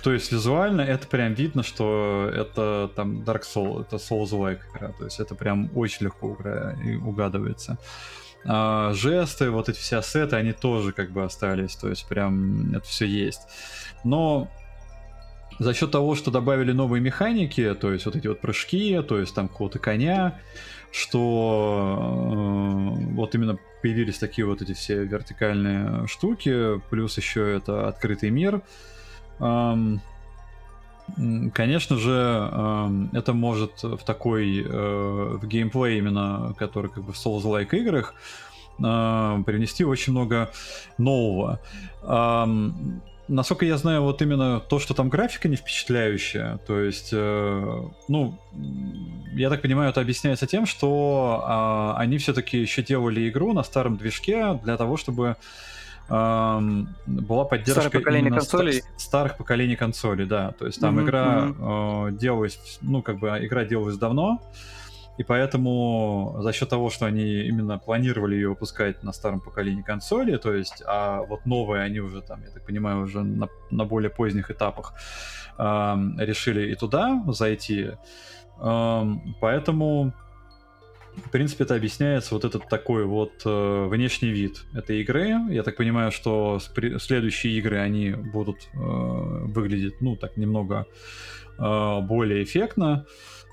[0.03, 5.05] то есть визуально это прям видно, что это там Dark Souls, это Souls-like игра, то
[5.05, 6.37] есть это прям очень легко
[7.03, 7.77] угадывается.
[8.45, 12.85] А, жесты, вот эти все ассеты, они тоже как бы остались, то есть прям это
[12.85, 13.41] все есть.
[14.03, 14.49] Но
[15.57, 19.35] за счет того, что добавили новые механики, то есть вот эти вот прыжки, то есть
[19.35, 20.39] там какого-то коня,
[20.91, 28.29] что э, вот именно появились такие вот эти все вертикальные штуки, плюс еще это открытый
[28.29, 28.61] мир.
[31.53, 37.75] Конечно же, это может в такой, э, в геймплей именно, который как бы в Souls-like
[37.75, 38.13] играх,
[38.77, 40.51] э, привнести очень много
[40.99, 41.59] нового.
[43.29, 48.39] Насколько я знаю, вот именно то, что там графика не впечатляющая, то есть, э, ну,
[49.33, 51.45] я так понимаю, это объясняется тем, что
[51.95, 55.35] э, они все-таки еще делали игру на старом движке для того, чтобы
[56.09, 56.59] э,
[57.05, 58.83] была поддержка старых поколений консолей.
[58.97, 62.09] старых поколений консолей, да, то есть там mm-hmm, игра mm-hmm.
[62.09, 64.41] Э, делалась, ну, как бы игра делалась давно,
[65.19, 70.37] и поэтому за счет того, что они именно планировали ее выпускать на старом поколении консоли,
[70.37, 74.09] то есть, а вот новые они уже там, я так понимаю, уже на, на более
[74.09, 74.93] поздних этапах
[75.57, 75.63] э,
[76.19, 77.89] решили и туда зайти.
[78.61, 79.03] Э,
[79.41, 80.13] поэтому,
[81.25, 85.35] в принципе, это объясняется вот этот такой вот э, внешний вид этой игры.
[85.49, 86.59] Я так понимаю, что
[86.97, 90.85] следующие игры, они будут э, выглядеть, ну, так немного
[91.57, 93.05] э, более эффектно.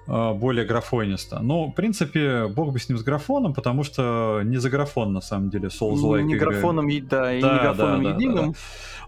[0.06, 1.40] Более графонисто.
[1.40, 5.20] Но, в принципе, бог бы с ним с графоном, потому что не за графон, на
[5.20, 6.52] самом деле, Souls-like Не игры.
[6.52, 8.36] графоном, да, и да, не графоном да, единым.
[8.36, 8.54] Да, да.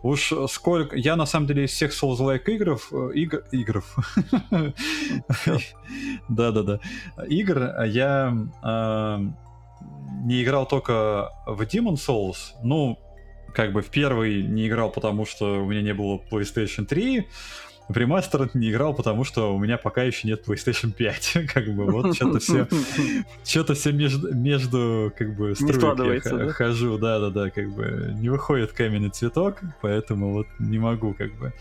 [0.03, 0.97] Уж сколько...
[0.97, 2.89] Я, на самом деле, из всех Souls-like игров...
[2.93, 3.45] Э, игр...
[3.53, 3.97] Игров.
[6.29, 6.81] Да-да-да.
[7.29, 9.21] Игр я а,
[10.25, 12.55] не играл только в Demon Souls.
[12.63, 12.99] Ну,
[13.55, 17.27] как бы в первый не играл, потому что у меня не было PlayStation 3,
[17.89, 21.39] в ремастер не играл, потому что у меня пока еще нет PlayStation 5.
[21.55, 22.69] как бы вот что-то все,
[23.45, 26.53] что-то все между, между как бы струйки да?
[26.53, 31.53] хожу, да-да-да, как бы не выходит каменный цветок, поэтому вот не могу как бы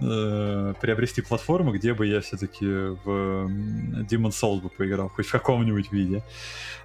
[0.00, 3.46] э, приобрести платформу, где бы я все-таки в
[4.08, 6.24] Demon Souls бы поиграл, хоть в каком-нибудь виде.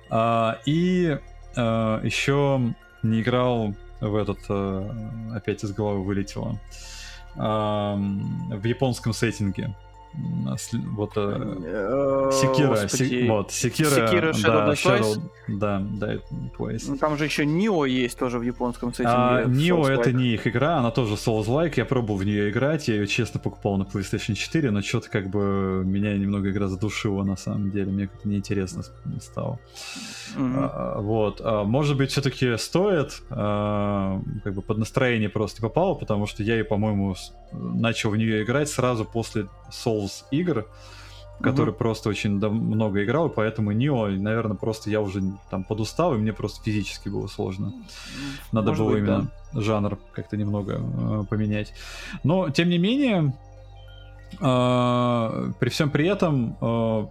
[0.09, 1.17] А, и
[1.55, 4.91] а, еще не играл в этот, а,
[5.33, 6.59] опять из головы вылетело
[7.35, 9.75] в японском сеттинге.
[10.17, 12.69] Вот э, Секира,
[13.27, 15.83] вот Секира, Секира Shadow да, Shadow, да.
[16.87, 19.15] Ну, там же еще Нио есть тоже в японском сеттинге.
[19.15, 22.95] А, Нио это не их игра, она тоже Souls-like, я пробовал в нее играть, я
[22.95, 27.35] ее честно покупал на PlayStation 4, но что-то как бы меня немного игра задушила на
[27.35, 28.83] самом деле, мне как-то неинтересно
[29.19, 29.59] стало.
[30.37, 36.43] А, вот, а, может быть все-таки стоит, как бы под настроение просто попало, потому что
[36.43, 37.15] я и, по-моему,
[37.51, 40.65] начал в нее играть сразу после Souls игр,
[41.39, 41.77] в которые mm-hmm.
[41.77, 46.33] просто очень много играл, и поэтому Нио, наверное, просто я уже там подустал, и мне
[46.33, 47.73] просто физически было сложно.
[48.51, 49.61] Надо Может было быть, именно да.
[49.61, 51.73] жанр как-то немного э, поменять.
[52.23, 53.33] Но, тем не менее,
[54.39, 57.07] э, при всем при этом, э,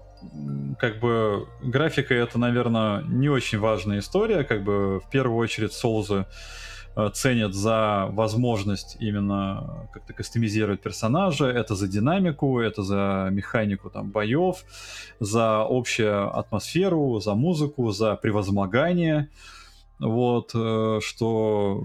[0.79, 4.45] как бы графика это, наверное, не очень важная история.
[4.45, 6.25] Как бы в первую очередь Соузы
[7.13, 14.65] ценят за возможность именно как-то кастомизировать персонажа, это за динамику, это за механику там боев,
[15.21, 19.29] за общую атмосферу, за музыку, за превозмогание.
[19.99, 21.83] Вот, э, что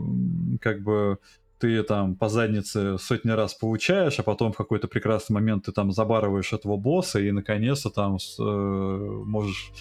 [0.61, 1.17] как бы
[1.59, 5.91] ты там по заднице сотни раз получаешь, а потом в какой-то прекрасный момент ты там
[5.91, 9.71] забарываешь этого босса и наконец-то там э, можешь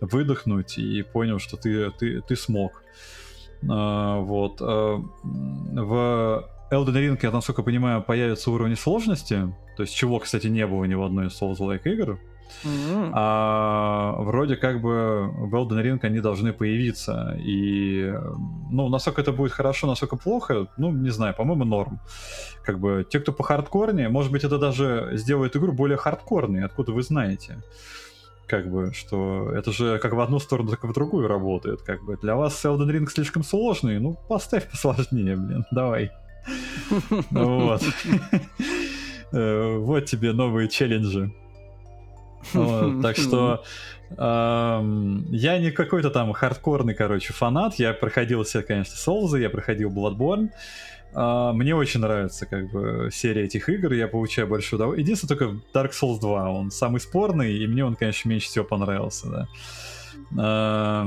[0.00, 2.82] выдохнуть и понял, что ты, ты, ты смог.
[2.82, 3.21] Э,
[3.62, 4.60] вот.
[4.60, 10.66] Э, в Elden Ring, я, насколько понимаю, появятся уровни сложности, то есть чего, кстати, не
[10.66, 12.18] было ни в одной из Souls-like игр.
[12.64, 13.10] Mm-hmm.
[13.14, 17.36] А вроде как бы в Elden Ring они должны появиться.
[17.38, 18.12] И,
[18.70, 22.00] ну, насколько это будет хорошо, насколько плохо, ну, не знаю, по-моему, норм.
[22.64, 26.92] Как бы те, кто по хардкорнее, может быть, это даже сделает игру более хардкорной, откуда
[26.92, 27.62] вы знаете.
[28.46, 31.82] Как бы, что это же как в одну сторону, так и в другую работает.
[31.82, 36.10] Как бы для вас Elden Ring слишком сложный, ну, поставь посложнее, блин, давай.
[37.30, 37.82] Вот.
[39.34, 41.32] Э, вот тебе новые челленджи.
[43.02, 43.64] Так что
[44.18, 47.76] я не какой-то там хардкорный, короче, фанат.
[47.76, 50.50] Я проходил все, конечно, Souls, я проходил Bloodborne.
[51.14, 55.04] А, мне очень нравится как бы серия этих игр, я получаю большое удовольствие.
[55.04, 59.48] Единственное, только Dark Souls 2, он самый спорный, и мне он, конечно, меньше всего понравился,
[60.34, 61.06] да.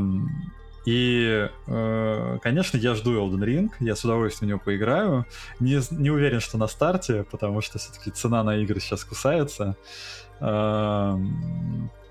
[0.86, 5.26] И, э, конечно, я жду Elden Ring, я с удовольствием в него поиграю.
[5.60, 9.76] Не, не уверен, что на старте, потому что все-таки цена на игры сейчас кусается.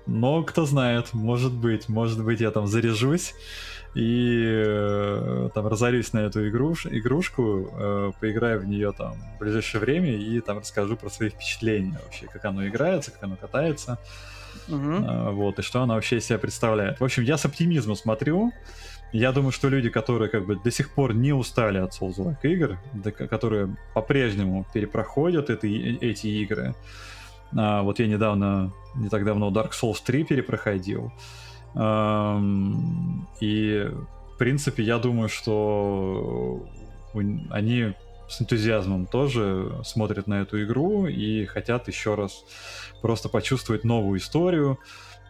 [0.07, 3.33] Но кто знает, может быть, может быть, я там заряжусь
[3.95, 9.79] и э, там разорюсь на эту игруш, игрушку, э, поиграю в нее там в ближайшее
[9.79, 13.97] время и там расскажу про свои впечатления вообще, как оно играется, как оно катается,
[14.67, 16.99] uh вот, и что оно вообще из себя представляет.
[16.99, 18.51] В общем, я с оптимизмом смотрю.
[19.13, 22.77] Я думаю, что люди, которые как бы до сих пор не устали от Souls-like игр,
[23.29, 26.75] которые по-прежнему перепроходят это, эти игры,
[27.55, 31.11] а, вот я недавно, не так давно Dark Souls 3 перепроходил.
[33.41, 33.91] И,
[34.33, 36.65] в принципе, я думаю, что
[37.49, 37.93] они
[38.27, 42.43] с энтузиазмом тоже смотрят на эту игру и хотят еще раз
[43.01, 44.79] просто почувствовать новую историю,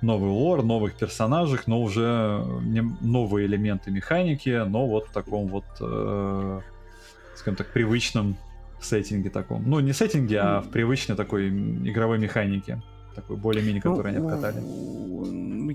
[0.01, 5.65] новый лор, новых персонажей, но уже не новые элементы механики, но вот в таком вот,
[5.79, 6.61] э,
[7.35, 8.37] скажем так, привычном
[8.81, 9.63] сеттинге таком.
[9.67, 12.81] Ну, не сеттинге, а в привычной такой игровой механике.
[13.15, 14.61] Такой более-менее, который ну, они обкатали.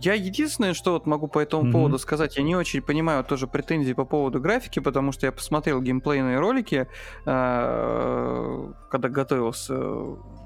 [0.03, 1.73] Я единственное, что вот могу по этому mm-hmm.
[1.73, 5.81] поводу сказать, я не очень понимаю тоже претензии по поводу графики, потому что я посмотрел
[5.81, 6.87] геймплейные ролики,
[7.27, 9.75] э, когда готовился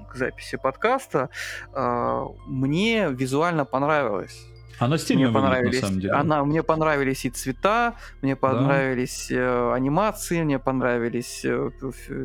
[0.09, 1.29] к записи подкаста.
[1.73, 4.47] Э, мне визуально понравилось.
[4.79, 6.13] Она стильно мне понравились, на самом деле.
[6.13, 9.35] Она, мне понравились и цвета, мне понравились да.
[9.35, 11.69] э, анимации, мне понравились э,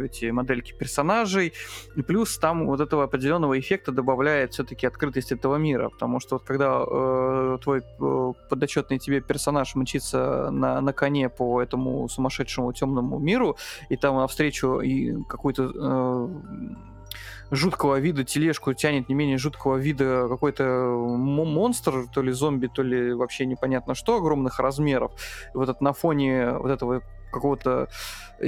[0.05, 1.53] эти модельки персонажей.
[1.96, 5.88] И плюс там вот этого определенного эффекта добавляет все-таки открытость этого мира.
[5.88, 11.62] Потому что вот когда э, твой э, подотчетный тебе персонаж мчится на, на коне по
[11.62, 13.57] этому сумасшедшему темному миру,
[13.88, 16.28] и там навстречу и какой-то э,
[17.51, 23.12] жуткого вида тележку тянет не менее жуткого вида какой-то монстр, то ли зомби, то ли
[23.12, 25.12] вообще непонятно что, огромных размеров.
[25.55, 27.89] И вот это на фоне вот этого какого-то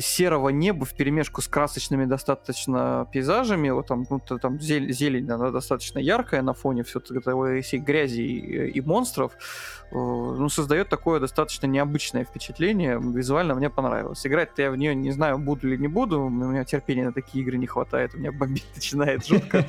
[0.00, 5.50] серого неба в перемешку с красочными достаточно пейзажами, вот там, ну, там зелень, зелень она
[5.50, 9.32] достаточно яркая на фоне все этой всей грязи и, и монстров,
[9.90, 12.98] э, ну, создает такое достаточно необычное впечатление.
[13.02, 14.26] Визуально мне понравилось.
[14.26, 17.44] Играть-то я в нее не знаю, буду или не буду, у меня терпения на такие
[17.44, 19.66] игры не хватает, у меня бомбить начинает жутко.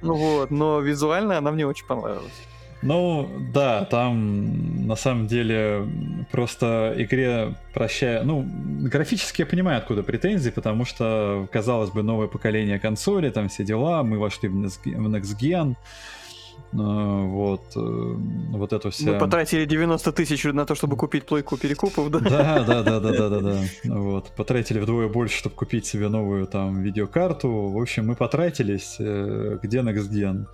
[0.00, 2.49] Ну вот, но визуально она мне очень понравилась.
[2.82, 5.86] Ну, да, там на самом деле
[6.30, 8.22] просто игре прощая...
[8.22, 13.64] Ну, графически я понимаю, откуда претензии, потому что, казалось бы, новое поколение консоли, там все
[13.64, 19.12] дела, мы вошли в Next Gen, э, вот, э, вот это все.
[19.12, 22.18] Мы потратили 90 тысяч на то, чтобы купить плойку перекупов, да?
[22.20, 23.60] Да, да, да, да, да, да, да.
[23.84, 27.68] Вот, потратили вдвое больше, чтобы купить себе новую там видеокарту.
[27.68, 28.96] В общем, мы потратились.
[28.98, 30.46] Э, где Next Gen?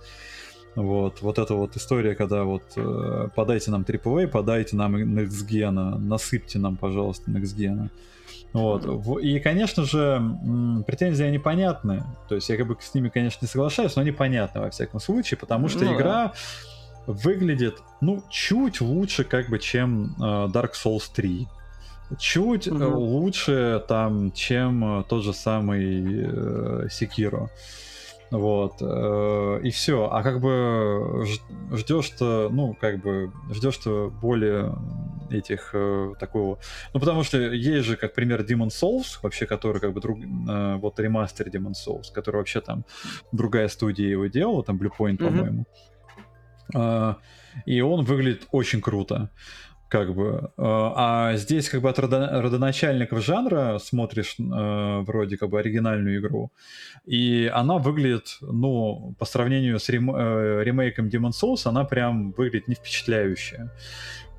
[0.77, 5.71] Вот, вот эта вот история, когда вот э, подайте нам AAA, подайте нам Next Gen,
[5.97, 7.89] насыпьте нам, пожалуйста, Next Gen.
[8.53, 8.85] Вот.
[9.23, 10.21] И, конечно же,
[10.85, 12.03] претензии они понятны.
[12.29, 14.99] То есть я как бы с ними, конечно, не соглашаюсь, но они понятны во всяком
[14.99, 16.33] случае, потому что ну, игра да.
[17.07, 21.47] выглядит, ну, чуть лучше, как бы, чем э, Dark Souls 3.
[22.19, 22.93] Чуть mm-hmm.
[22.93, 27.49] лучше там, чем э, тот же самый э, Sekiro.
[28.31, 28.73] Вот.
[28.81, 30.09] э, И все.
[30.11, 31.25] А как бы
[31.71, 34.75] ждешь-то, ну, как бы ждешь-то более
[35.29, 36.57] этих э, такого.
[36.93, 40.75] Ну, потому что есть же, как пример, Demon Souls, вообще, который как бы друг, э,
[40.77, 42.85] вот ремастер Demon Souls, который вообще там
[43.31, 45.25] другая студия его делала, там Bluepoint, Мгм.
[45.27, 45.65] по-моему.
[46.75, 47.17] А,
[47.65, 49.29] И он выглядит очень круто.
[49.89, 50.51] Как бы.
[50.57, 50.61] э,
[50.95, 56.51] А здесь как бы от родо- родоначальников жанра смотришь э, вроде как бы оригинальную игру,
[57.05, 62.67] и она выглядит, ну, по сравнению с рем- э, ремейком Demon Souls, она прям выглядит
[62.67, 63.69] не впечатляюще.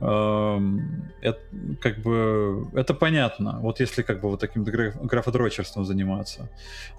[0.00, 1.40] Эм, Это
[1.80, 3.58] как бы это понятно.
[3.60, 6.48] Вот если как бы вот таким граф- графодрочерством заниматься.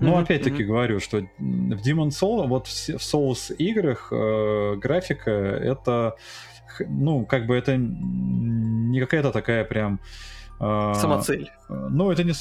[0.02, 0.68] Но Мгм, опять-таки мгм.
[0.68, 6.16] говорю, что в Demon Souls, вот в в Souls играх э, графика это
[6.88, 10.00] ну, как бы это не какая-то такая прям...
[10.60, 11.50] э, Самоцель.
[11.70, 12.34] э, Ну, это не...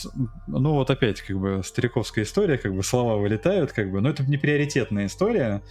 [0.46, 4.22] Ну, вот опять, как бы, стариковская история, как бы, слова вылетают, как бы, но это
[4.24, 5.62] не приоритетная история.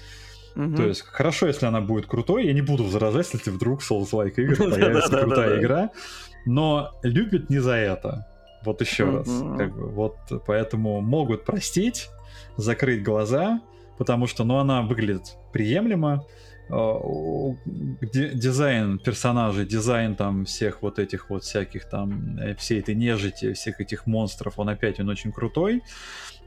[0.56, 0.76] Мгм.
[0.76, 4.58] То есть, хорошо, если она будет крутой, я не буду возражать, если вдруг Souls-like играх
[4.72, 5.90] появится крутая игра,
[6.46, 8.28] но любят не за это.
[8.64, 9.28] Вот еще раз.
[9.28, 9.58] Мгм.
[9.58, 10.16] Как бы, вот
[10.46, 12.10] поэтому могут простить,
[12.56, 13.62] закрыть глаза,
[13.98, 16.24] потому что, ну, она выглядит приемлемо,
[16.70, 23.80] дизайн персонажей, дизайн там всех вот этих вот всяких там, э, всей этой нежити, всех
[23.80, 25.82] этих монстров, он опять, он очень крутой.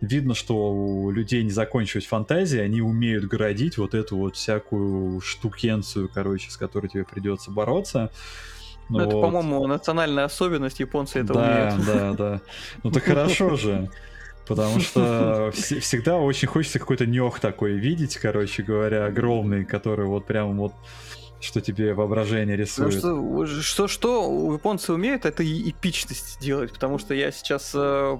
[0.00, 6.10] Видно, что у людей не закончилась фантазия, они умеют городить вот эту вот всякую штукенцию,
[6.12, 8.10] короче, с которой тебе придется бороться.
[8.88, 9.22] Ну, это, Вот.
[9.22, 11.86] по-моему, национальная особенность, японцы это да, умеют.
[11.86, 12.40] да, да.
[12.82, 13.90] Ну так хорошо же.
[14.50, 20.26] Потому что вс- всегда очень хочется какой-то нёх такой видеть, короче говоря, огромный, который вот
[20.26, 20.72] прям вот
[21.40, 23.46] что тебе воображение Потому рисует.
[23.54, 28.18] что, что, что японцы умеют, это эпичность делать, потому что я сейчас э,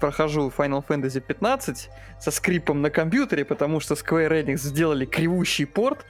[0.00, 1.88] прохожу Final Fantasy 15
[2.18, 6.04] со скрипом на компьютере, потому что Square Enix сделали кривущий порт,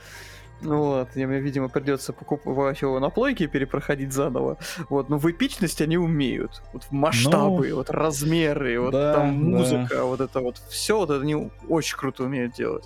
[0.62, 4.58] вот, и мне, видимо, придется покупать его на плойке и перепроходить заново.
[4.88, 6.62] Вот, но в эпичность они умеют.
[6.72, 9.58] Вот масштабы, вот размеры, вот Ну, да, там да.
[9.58, 12.84] музыка, вот это вот все, вот это они очень круто умеют делать.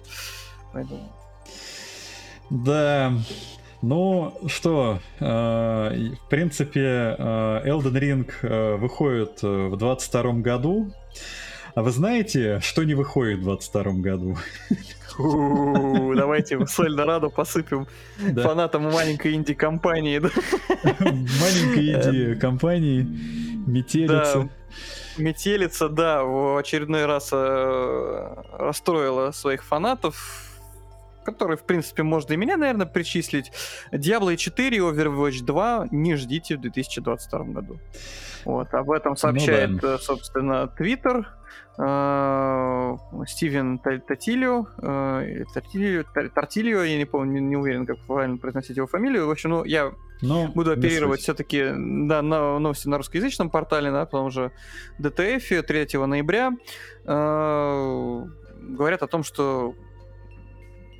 [0.72, 1.12] Поэтому...
[2.50, 3.12] Да.
[3.82, 10.92] Ну что, э, в принципе, э, Elden Ring э, выходит э, в 22 году.
[11.76, 14.38] А вы знаете, что не выходит в 22 году?
[15.18, 20.22] Давайте соль на раду посыпем фанатам маленькой инди-компании.
[20.82, 23.06] Маленькой идеи компании
[23.66, 24.40] метелица.
[24.44, 24.48] Да.
[25.18, 30.45] Метелица, да, в очередной раз э, расстроила своих фанатов,
[31.26, 33.52] которые, в принципе, можно и меня, наверное, причислить.
[33.92, 37.78] Diablo 4 и Overwatch 2 не ждите в 2022 году.
[38.44, 41.24] Вот, об этом сообщает, э, собственно, Twitter.
[41.78, 42.96] э,
[43.26, 43.98] Стивен э,
[46.14, 49.26] Тар- Тартилио, я не помню, не, уверен, как правильно произносить его фамилию.
[49.26, 51.64] В общем, ну, я Ну, Буду оперировать все-таки
[52.08, 54.52] да, на новости на русскоязычном портале, да, потому что
[54.98, 56.52] ДТФ 3 ноября
[57.04, 58.22] э,
[58.60, 59.74] говорят о том, что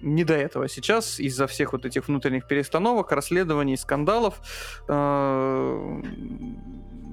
[0.00, 4.40] не до этого сейчас из-за всех вот этих внутренних перестановок, расследований, скандалов
[4.88, 6.02] э,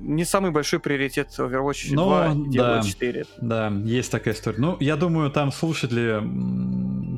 [0.03, 2.81] не самый большой приоритет Overwatch Ну, 2 и да.
[2.81, 3.25] 4.
[3.41, 4.57] Да, есть такая история.
[4.59, 6.21] Ну, я думаю, там слушатели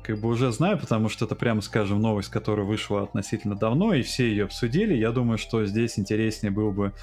[0.03, 4.03] как бы уже знают, потому что это, прямо скажем, новость, которая вышла относительно давно, и
[4.03, 4.93] все ее обсудили.
[4.93, 6.93] Я думаю, что здесь интереснее было бы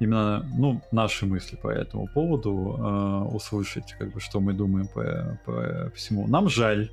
[0.00, 5.40] именно, ну, наши мысли по этому поводу э, услышать, как бы, что мы думаем по,
[5.46, 6.26] по всему.
[6.26, 6.90] Нам жаль,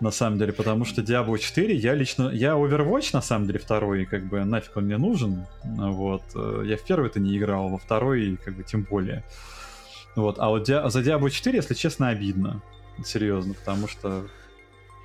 [0.00, 4.04] на самом деле, потому что Diablo 4, я лично, я Overwatch, на самом деле, второй,
[4.04, 8.38] как бы, нафиг он мне нужен, вот, э, я в первый-то не играл, во второй,
[8.44, 9.24] как бы, тем более.
[10.14, 12.62] Вот, а вот Dia- за Diablo 4, если честно, обидно.
[13.04, 14.26] Серьезно, потому что...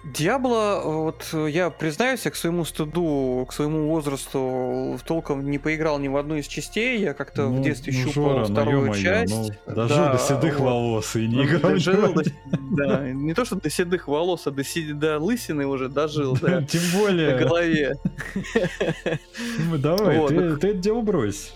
[0.04, 6.00] Диабло, вот э, я признаюсь, я к своему стыду, к своему возрасту толком не поиграл
[6.00, 7.00] ни в одну из частей.
[7.00, 9.34] Я как-то в ну, детстве ну, щупал Жора, ну, вторую ё-моё, часть.
[9.68, 10.66] ну, дожил Да, до седых вот.
[10.66, 11.72] волос и не Ну, играл.
[11.74, 12.24] дожил в до-.
[12.72, 16.64] Да, не то, что до седых волос, а до, си- до лысины уже дожил, да,
[16.70, 17.96] Тем на более, голове.
[19.70, 21.54] ну, давай, Вот, ты так- ты это дело брось.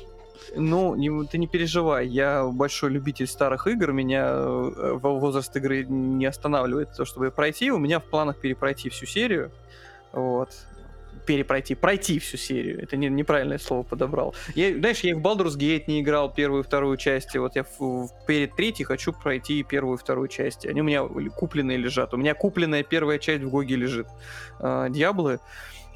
[0.56, 5.86] Ну, не- ты не переживай, я большой любитель старых игр, меня э, во- возраст игры
[5.86, 7.72] не останавливает то, чтобы пройти.
[7.72, 9.52] У меня в планах перепройти всю серию.
[10.12, 10.50] Вот.
[11.26, 12.84] перепройти, пройти всю серию.
[12.84, 14.36] Это не, неправильное слово подобрал.
[14.54, 17.40] Я, знаешь, я в Baldur's Gate не играл первую и вторую части.
[17.40, 20.68] Вот я в, в, перед третьей хочу пройти первую и вторую части.
[20.68, 22.14] Они у меня купленные лежат.
[22.14, 24.06] У меня купленная первая часть в Гоге лежит.
[24.60, 25.40] Э, Диаблы.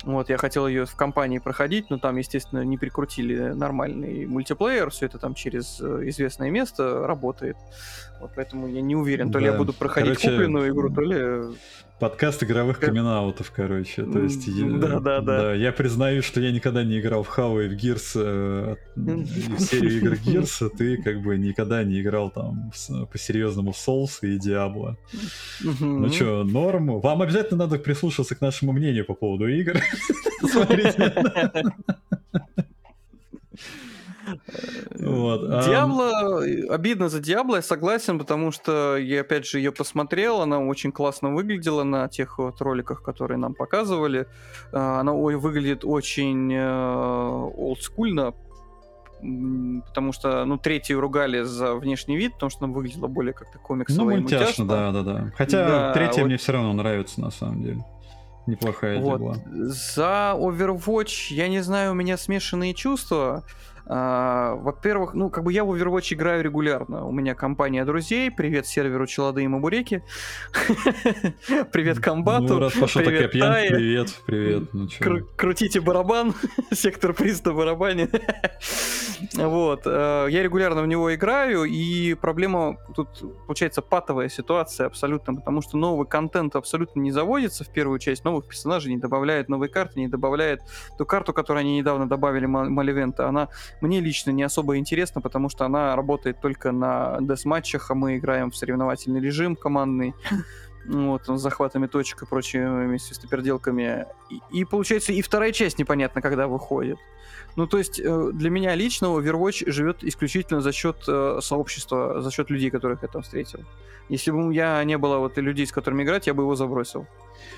[0.04, 5.08] Вот, я хотел ее в компании проходить, но там, естественно, не прикрутили нормальный мультиплеер, все
[5.08, 7.58] это там через э, известное место работает.
[8.22, 9.40] Вот поэтому я не уверен, то да.
[9.40, 11.54] ли я буду проходить короче, купленную игру, то ли
[12.00, 12.90] Подкаст игровых как...
[12.90, 14.04] камин короче.
[14.04, 14.48] То есть,
[14.80, 15.22] да, да, да.
[15.22, 15.54] да.
[15.54, 19.98] Я признаю, что я никогда не играл в Хау и в Гирс, э, в серию
[19.98, 22.72] игр Гирса, ты как бы никогда не играл там
[23.12, 24.98] по-серьезному в Souls и Диабло.
[25.62, 27.00] Ну что, норм.
[27.00, 29.78] Вам обязательно надо прислушаться к нашему мнению по поводу игр.
[30.42, 31.14] Смотрите.
[34.96, 35.66] Вот.
[35.66, 40.92] Диабло, обидно за Диабло, я согласен, потому что я опять же ее посмотрел, она очень
[40.92, 44.28] классно выглядела на тех вот роликах, которые нам показывали.
[44.72, 48.34] А, она выглядит очень э, олдскульно,
[49.20, 54.12] потому что, ну, третью ругали за внешний вид, потому что она выглядела более как-то комиксово
[54.12, 55.32] ну, мультяшно, да, да, да.
[55.36, 56.28] Хотя да, третья вот...
[56.28, 57.84] мне все равно нравится, на самом деле.
[58.48, 59.20] Неплохая вот.
[59.20, 59.36] была.
[59.52, 63.44] За Overwatch, я не знаю, у меня смешанные чувства.
[63.92, 67.08] А, во-первых, ну, как бы я в Overwatch играю регулярно.
[67.08, 68.30] У меня компания друзей.
[68.30, 70.04] Привет серверу Челады и Мабуреки.
[71.72, 72.54] Привет комбату.
[72.54, 74.64] Ну, раз пошел такая пьянка, привет, привет.
[74.74, 74.88] Ну,
[75.36, 76.36] Крутите барабан.
[76.72, 78.10] Сектор приз на барабане.
[79.34, 79.82] вот.
[79.86, 85.78] Э, я регулярно в него играю, и проблема тут, получается, патовая ситуация абсолютно, потому что
[85.78, 90.08] новый контент абсолютно не заводится в первую часть, новых персонажей не добавляют, новые карты не
[90.08, 90.62] добавляют.
[91.00, 93.50] Ту карту, которую они недавно добавили, Маливента, она
[93.82, 98.52] мне лично не особо интересно, потому что она работает только на дес-матчах, а мы играем
[98.52, 100.14] в соревновательный режим командный.
[100.86, 104.08] Вот, с захватами точек и прочими свистоперделками.
[104.32, 106.98] И, и получается, и вторая часть непонятно, когда выходит.
[107.58, 112.32] Ну, то есть, э, для меня лично Overwatch живет исключительно за счет э, сообщества, за
[112.32, 113.60] счет людей, которых я там встретил.
[114.08, 117.06] Если бы я не было вот людей, с которыми играть, я бы его забросил.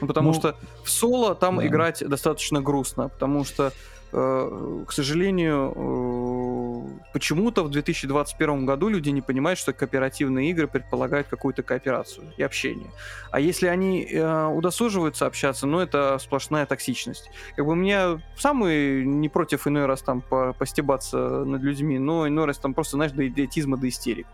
[0.01, 1.67] Ну, потому ну, что в соло там да.
[1.67, 9.22] играть достаточно грустно, потому что Э, к сожалению, э, почему-то в 2021 году люди не
[9.22, 12.89] понимают, что кооперативные игры предполагают какую-то кооперацию и общение.
[13.32, 17.30] А если они э, удосуживаются общаться, ну это сплошная токсичность.
[17.55, 22.57] Как бы мне самый не против иной раз там постебаться над людьми, но иной раз
[22.57, 24.28] там просто, знаешь, до идиотизма, до истерик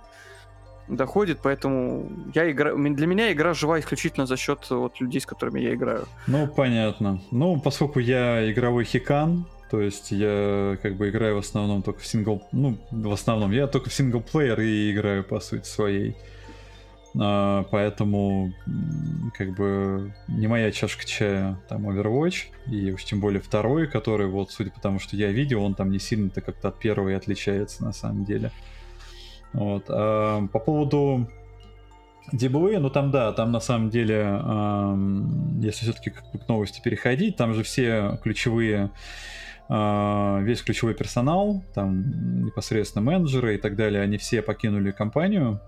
[0.88, 2.74] доходит, поэтому я игра...
[2.74, 6.06] для меня игра жива исключительно за счет вот, людей, с которыми я играю.
[6.28, 7.20] Ну, понятно.
[7.30, 12.06] Ну, поскольку я игровой хикан, то есть я как бы играю в основном только в
[12.06, 12.42] сингл...
[12.52, 16.16] Ну, в основном, я только в синглплеер и играю по сути своей.
[17.20, 18.54] А, поэтому
[19.38, 24.52] как бы не моя чашка чая там Overwatch, и уж тем более второй, который вот,
[24.52, 27.84] судя по тому, что я видел, он там не сильно-то как-то от первого и отличается
[27.84, 28.52] на самом деле.
[29.54, 29.86] Вот.
[29.90, 31.28] А, по поводу
[32.34, 37.54] DBA, ну там да, там на самом деле, эм, если все-таки к новости переходить, там
[37.54, 38.92] же все ключевые
[39.70, 45.60] весь ключевой персонал, там непосредственно менеджеры и так далее, они все покинули компанию.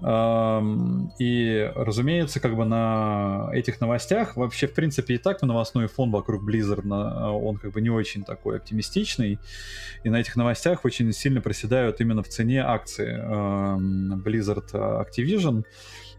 [0.00, 6.48] И, разумеется, как бы на этих новостях, вообще, в принципе, и так новостной фон вокруг
[6.48, 9.40] Blizzard, он как бы не очень такой оптимистичный,
[10.04, 13.18] и на этих новостях очень сильно проседают именно в цене акции
[14.22, 15.64] Blizzard Activision,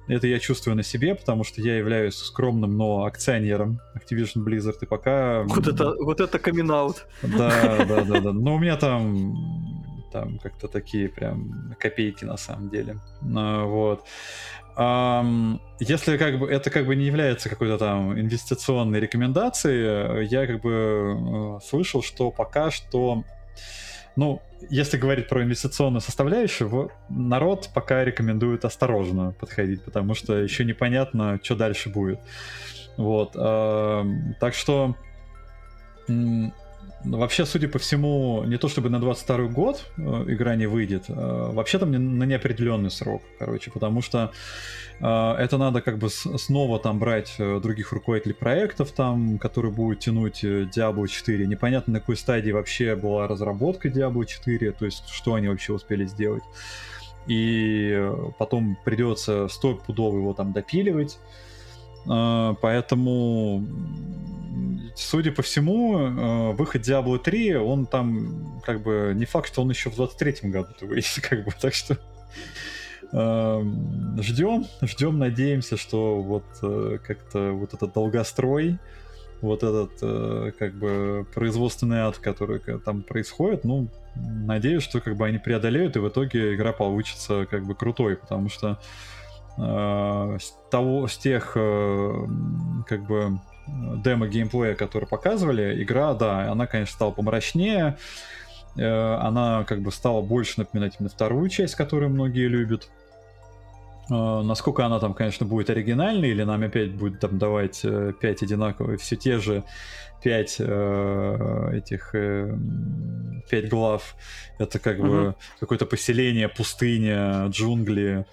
[0.10, 4.86] это я чувствую на себе, потому что я являюсь скромным, но акционером Activision Blizzard, и
[4.86, 5.43] пока...
[5.43, 6.97] Вот это, вот это камин -аут.
[7.22, 8.34] Да, да, да, да.
[8.34, 9.36] Но у меня там
[10.12, 12.97] там как-то такие прям копейки на самом деле.
[13.36, 14.05] А, вот.
[15.80, 21.57] Если как бы это как бы не является какой-то там инвестиционной рекомендацией, я как бы
[21.60, 23.24] э, слышал, что пока что
[24.20, 31.39] ну, если говорить про инвестиционную составляющую, народ пока рекомендует осторожно подходить, потому что еще непонятно,
[31.41, 32.20] что дальше будет.
[32.97, 33.32] Вот.
[33.36, 34.03] Э,
[34.41, 34.95] так что
[37.06, 41.14] Вообще, судя по всему, не то чтобы на 22 год э, игра не выйдет, э,
[41.14, 44.34] вообще там на неопределенный срок, короче, потому что
[45.00, 50.43] э, это надо как бы снова там брать других руководителей проектов, там, которые будут тянуть
[50.43, 51.47] Diablo 4.
[51.47, 56.05] Непонятно, на какой стадии вообще была разработка Diablo 4, то есть что они вообще успели
[56.05, 56.43] сделать.
[57.28, 61.17] И потом придется стопудово его там допиливать.
[62.10, 63.66] Э, поэтому
[64.96, 69.70] судя по всему, э, выход Diablo 3, он там, как бы, не факт, что он
[69.70, 71.98] еще в 23-м году выйдет, как бы, так что
[73.12, 78.78] ждем, ждем, надеемся, что вот э, как-то вот этот долгострой
[79.42, 85.26] вот этот, э, как бы, производственный ад, который там происходит, ну, надеюсь, что, как бы,
[85.26, 88.80] они преодолеют, и в итоге игра получится, как бы, крутой, потому что
[89.60, 92.28] э, с того, с тех, э,
[92.88, 93.40] как бы,
[94.04, 97.98] демо геймплея, который показывали, игра, да, она, конечно, стала помрачнее,
[98.76, 102.90] э, она, как бы, стала больше напоминать именно вторую часть, которую многие любят,
[104.10, 109.00] насколько она там, конечно, будет оригинальной, или нам опять будет там давать uh, 5 одинаковых,
[109.00, 109.64] все те же
[110.24, 114.16] 5 uh, этих uh, 5 глав.
[114.58, 115.26] Это как uh-huh.
[115.28, 118.26] бы какое-то поселение, пустыня, джунгли.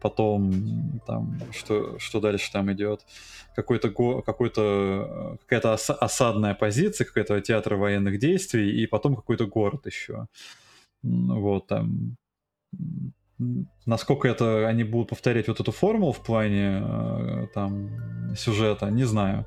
[0.00, 3.00] Потом там что, что дальше там идет?
[3.56, 3.90] Какой-то
[4.22, 10.26] какой-то какая-то ос- осадная позиция, какой-то театр военных действий, и потом какой-то город еще.
[11.02, 12.16] Вот там
[13.86, 17.90] Насколько это они будут повторять вот эту формулу в плане э, там
[18.36, 19.44] сюжета, не знаю.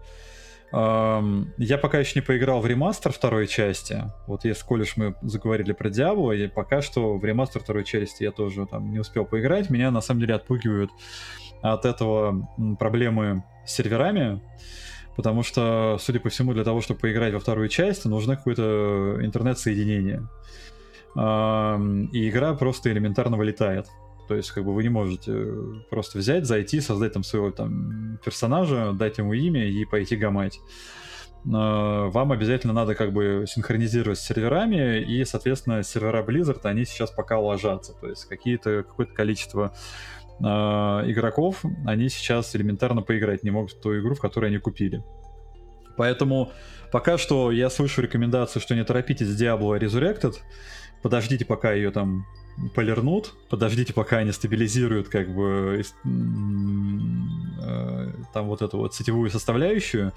[0.71, 4.03] Я пока еще не поиграл в ремастер второй части.
[4.27, 8.23] Вот если коль уж мы заговорили про Диабло, и пока что в ремастер второй части
[8.23, 9.69] я тоже там не успел поиграть.
[9.69, 10.91] Меня на самом деле отпугивают
[11.61, 14.41] от этого проблемы с серверами.
[15.15, 20.27] Потому что, судя по всему, для того, чтобы поиграть во вторую часть, нужно какое-то интернет-соединение
[21.15, 23.87] и игра просто элементарно вылетает.
[24.27, 28.19] То есть, как бы вы не можете э, просто взять, зайти, создать там своего там
[28.23, 30.59] персонажа, дать ему имя и пойти гамать.
[31.43, 37.39] Вам обязательно надо как бы синхронизировать с серверами, и, соответственно, сервера Blizzard, они сейчас пока
[37.39, 37.93] ложатся.
[37.93, 39.73] То есть какие-то, какое-то количество
[40.39, 45.05] э, игроков, они сейчас элементарно поиграть не могут в ту игру, в которой они купили.
[45.95, 46.51] Поэтому
[46.91, 50.35] пока что я слышу рекомендацию, что не торопитесь с Diablo Resurrected,
[51.01, 52.25] подождите, пока ее там
[52.73, 55.83] полирнут, подождите, пока они стабилизируют как бы
[57.63, 60.11] э, там вот эту вот сетевую составляющую,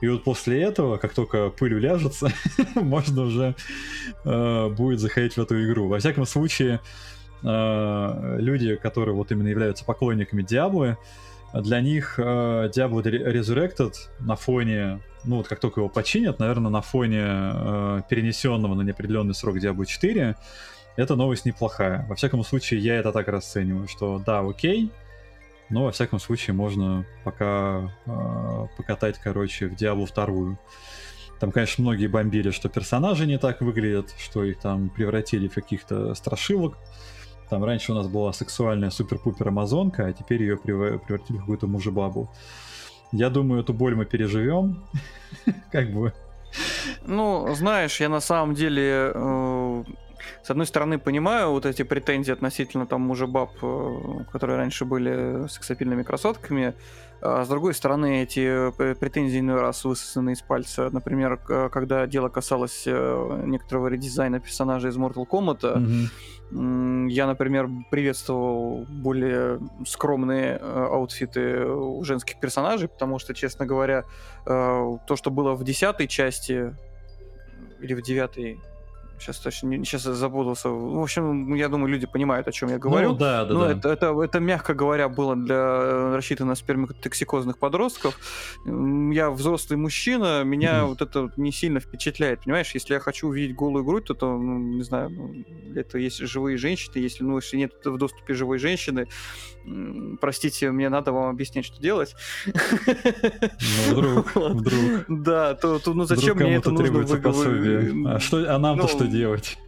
[0.00, 2.32] и вот после этого, как только пыль уляжется,
[2.74, 3.56] можно уже
[4.24, 5.88] э, будет заходить в эту игру.
[5.88, 6.80] Во всяком случае,
[7.42, 10.96] э, люди, которые вот именно являются поклонниками Диаблы,
[11.52, 16.82] для них э, Diablo Resurrected на фоне, ну вот как только его починят, наверное, на
[16.82, 20.36] фоне перенесенного на неопределенный срок Diablo 4,
[21.00, 22.04] эта новость неплохая.
[22.08, 24.90] Во всяком случае, я это так расцениваю, что да, окей,
[25.70, 30.58] но во всяком случае можно пока э, покатать, короче, в Diablo 2.
[31.38, 36.14] Там, конечно, многие бомбили, что персонажи не так выглядят, что их там превратили в каких-то
[36.14, 36.76] страшилок.
[37.48, 42.30] Там раньше у нас была сексуальная супер-пупер амазонка, а теперь ее превратили в какую-то мужебабу.
[43.12, 44.84] Я думаю, эту боль мы переживем.
[45.72, 46.12] как бы.
[47.06, 49.84] Ну, знаешь, я на самом деле, э,
[50.42, 56.02] с одной стороны, понимаю вот эти претензии относительно там мужебаб, э, которые раньше были сексапильными
[56.02, 56.74] красотками,
[57.22, 60.88] а с другой стороны, эти э, претензии иной раз высосаны из пальца.
[60.90, 66.10] Например, когда дело касалось э, некоторого редизайна персонажа из Mortal Kombat, mm-hmm
[66.52, 74.04] я, например, приветствовал более скромные аутфиты у женских персонажей, потому что, честно говоря,
[74.44, 76.74] то, что было в десятой части
[77.80, 78.58] или в девятой,
[79.20, 80.68] Сейчас точно сейчас запутался.
[80.68, 83.10] В общем, я думаю, люди понимают, о чем я говорю.
[83.10, 83.72] Ну, да, да, Но да.
[83.72, 88.18] Это, это, это, мягко говоря, было для э, рассчитано на сперматоксикозных подростков.
[88.64, 90.86] Я взрослый мужчина, меня mm-hmm.
[90.86, 92.44] вот это не сильно впечатляет.
[92.44, 95.44] Понимаешь, если я хочу увидеть голую грудь, то, то ну, не знаю, ну,
[95.74, 99.06] это есть живые женщины, если, ну, если нет в доступе живой женщины,
[100.20, 102.14] простите, мне надо вам объяснять, что делать.
[102.46, 105.04] Ну, вдруг, вдруг.
[105.08, 107.16] Да, то, то ну зачем мне это нужно?
[107.18, 107.92] Пособие.
[108.08, 109.58] А, что, а нам-то ну, что делать?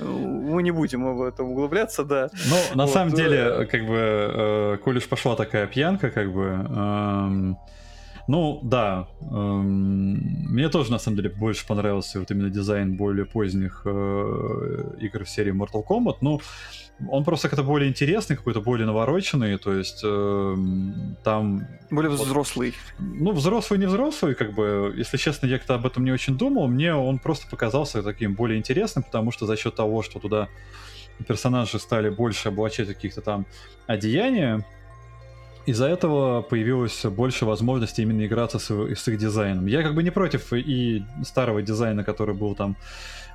[0.00, 2.28] Мы не будем в это углубляться, да.
[2.50, 2.92] Ну, на вот.
[2.92, 7.56] самом э, деле, как бы, э, коль уж пошла такая пьянка, как бы, эм,
[8.26, 10.14] ну, да, эм,
[10.50, 15.28] мне тоже, на самом деле, больше понравился вот именно дизайн более поздних э, игр в
[15.28, 16.40] серии Mortal Kombat, ну,
[17.08, 20.56] он просто как-то более интересный, какой-то более навороченный, то есть э,
[21.24, 21.66] там...
[21.90, 22.74] Более взрослый.
[22.98, 26.68] Ну, взрослый, не взрослый, как бы, если честно, я как-то об этом не очень думал,
[26.68, 30.48] мне он просто показался таким более интересным, потому что за счет того, что туда
[31.26, 33.46] персонажи стали больше облачать каких-то там
[33.86, 34.64] одеяния,
[35.66, 39.66] из-за этого появилось больше возможностей именно играться с, с их дизайном.
[39.66, 42.76] Я как бы не против и старого дизайна, который был там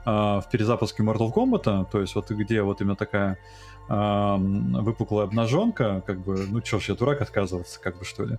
[0.09, 3.37] в перезапуске Mortal Kombat, то есть вот где вот именно такая
[3.89, 8.37] э, выпуклая обнаженка, как бы, ну чё ж, я дурак отказываться, как бы что ли.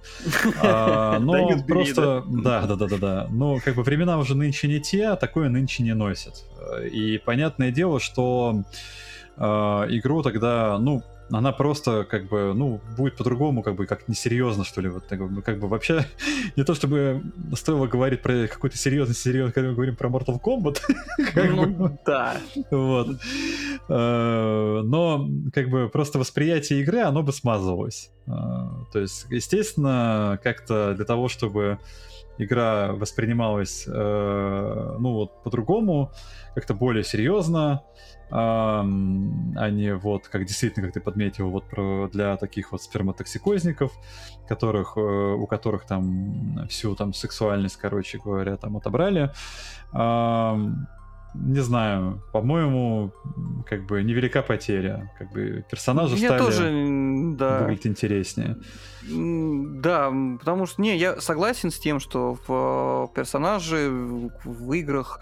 [0.62, 3.26] А, но просто, да, да, да, да, да.
[3.30, 6.44] Но как бы времена уже нынче не те, а такое нынче не носят.
[6.90, 8.62] И понятное дело, что
[9.36, 14.64] э, игру тогда, ну, она просто как бы, ну, будет по-другому, как бы, как несерьезно,
[14.64, 16.04] что ли, вот, как бы, как бы вообще
[16.56, 17.22] не то, чтобы
[17.54, 20.80] стоило говорить про какой-то серьезный серьезный, когда мы говорим про Mortal Kombat.
[21.50, 22.36] Ну, да.
[22.70, 23.08] Вот.
[23.88, 28.10] Э, но, как бы, просто восприятие игры, оно бы смазывалось.
[28.26, 28.30] Э,
[28.92, 31.78] то есть, естественно, как-то для того, чтобы
[32.38, 36.12] игра воспринималась, э, ну, вот, по-другому,
[36.54, 37.82] как-то более серьезно,
[38.30, 38.84] а
[39.70, 43.92] не вот, как действительно, как ты подметил, вот про, для таких вот сперматоксикозников,
[44.48, 49.30] которых, э, у которых там всю там сексуальность, короче говоря, там отобрали.
[51.34, 53.12] Не знаю, по-моему,
[53.64, 55.12] как бы невелика потеря.
[55.16, 57.60] Как бы персонажи я стали тоже, да.
[57.60, 58.56] выглядеть интереснее.
[59.02, 65.20] Да, потому что, не, я согласен с тем, что в э, персонажи в играх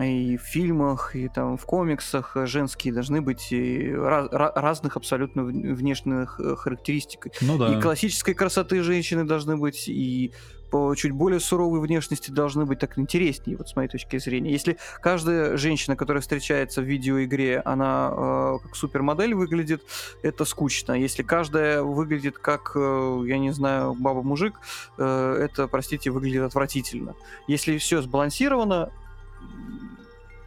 [0.00, 6.56] и в фильмах, и там в комиксах женские должны быть раз, разных абсолютно внешних э,
[6.56, 7.28] характеристик.
[7.40, 7.76] Ну да.
[7.76, 10.32] И классической красоты женщины должны быть, и
[10.74, 14.50] по чуть более суровой внешности должны быть так интереснее, вот с моей точки зрения.
[14.50, 19.82] Если каждая женщина, которая встречается в видеоигре, она э, как супермодель выглядит,
[20.22, 20.94] это скучно.
[20.94, 24.54] Если каждая выглядит как, э, я не знаю, баба-мужик,
[24.98, 27.14] э, это, простите, выглядит отвратительно.
[27.46, 28.90] Если все сбалансировано,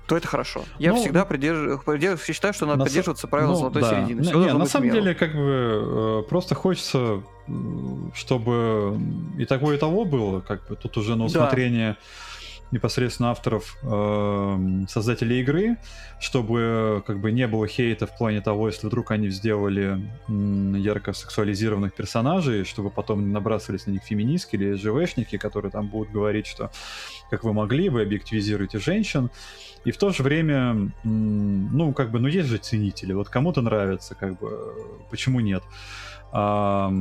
[0.08, 0.64] то это хорошо.
[0.80, 1.82] Я ну, всегда придерж...
[1.86, 2.24] Придерж...
[2.24, 3.90] считаю, что надо на придерживаться правил ну, золотой да.
[3.90, 4.24] середины.
[4.24, 7.22] Все не, на самом деле, как бы э, просто хочется,
[8.14, 8.98] чтобы
[9.38, 11.92] и того, и того было, как бы тут уже на усмотрение.
[11.92, 11.98] Да
[12.72, 15.78] непосредственно авторов, э, создателей игры,
[16.20, 21.14] чтобы как бы не было хейта в плане того, если вдруг они сделали м, ярко
[21.14, 26.48] сексуализированных персонажей, чтобы потом не набрасывались на них феминистки или ЖВшники, которые там будут говорить,
[26.48, 26.72] что
[27.30, 29.30] как вы могли, вы объективизируете женщин.
[29.86, 33.14] И в то же время, м, ну, как бы, ну, есть же ценители.
[33.14, 34.74] Вот кому-то нравится, как бы,
[35.10, 35.64] почему нет?
[36.32, 36.92] А,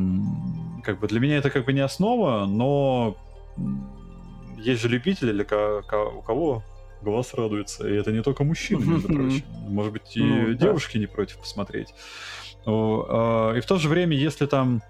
[0.85, 3.17] как бы для меня это как бы не основа, но
[4.67, 6.63] есть же любители, для у кого
[7.03, 9.45] глаз радуется, и это не только мужчины, между прочим.
[9.69, 11.01] Может быть, и ну, девушки да.
[11.01, 11.95] не против посмотреть.
[12.67, 14.83] А, и в то же время, если там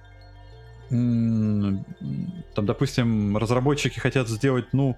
[0.89, 1.85] там,
[2.55, 4.97] допустим, разработчики хотят сделать, ну,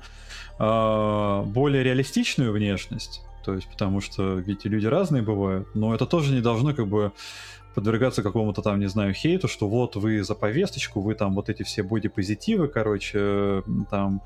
[0.59, 6.35] а, более реалистичную внешность, то есть, потому что ведь люди разные бывают, но это тоже
[6.35, 7.13] не должно как бы
[7.75, 11.63] подвергаться какому-то там, не знаю, хейту, что вот вы за повесточку, вы там вот эти
[11.63, 14.21] все бодипозитивы, короче, там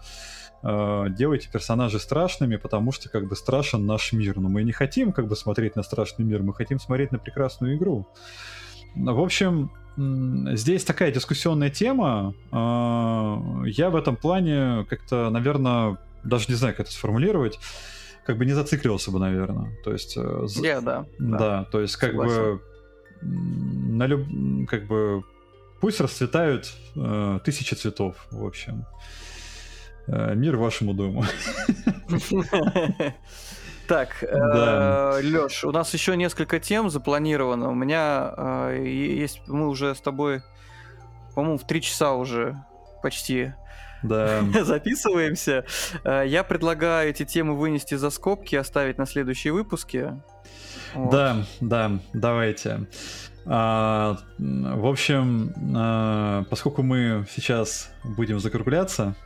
[0.62, 4.38] э, делаете персонажей страшными, потому что как бы страшен наш мир.
[4.38, 7.76] Но мы не хотим как бы смотреть на страшный мир, мы хотим смотреть на прекрасную
[7.76, 8.06] игру.
[8.94, 12.34] В общем, здесь такая дискуссионная тема.
[12.50, 17.58] Э, я в этом плане как-то, наверное, даже не знаю, как это сформулировать
[18.24, 19.76] как бы не зацикливался бы, наверное.
[19.82, 20.16] То есть...
[20.16, 21.06] Yeah, да.
[21.18, 22.36] Да, да то есть как Согласен.
[22.36, 22.62] бы
[23.22, 24.68] на люб...
[24.68, 25.24] как бы
[25.80, 28.86] пусть расцветают э, тысячи цветов, в общем.
[30.06, 31.24] Э, мир вашему дому.
[33.88, 35.18] Так, да.
[35.18, 37.68] э, Лёш, у нас еще несколько тем запланировано.
[37.68, 40.40] У меня э, есть, мы уже с тобой,
[41.34, 42.56] по-моему, в три часа уже
[43.02, 43.52] почти
[44.02, 44.42] да.
[44.64, 45.64] записываемся.
[46.04, 50.20] Э, я предлагаю эти темы вынести за скобки, оставить на следующие выпуски.
[50.94, 51.10] Вот.
[51.10, 52.86] Да, да, давайте.
[53.44, 59.16] А, в общем, а, поскольку мы сейчас будем закругляться,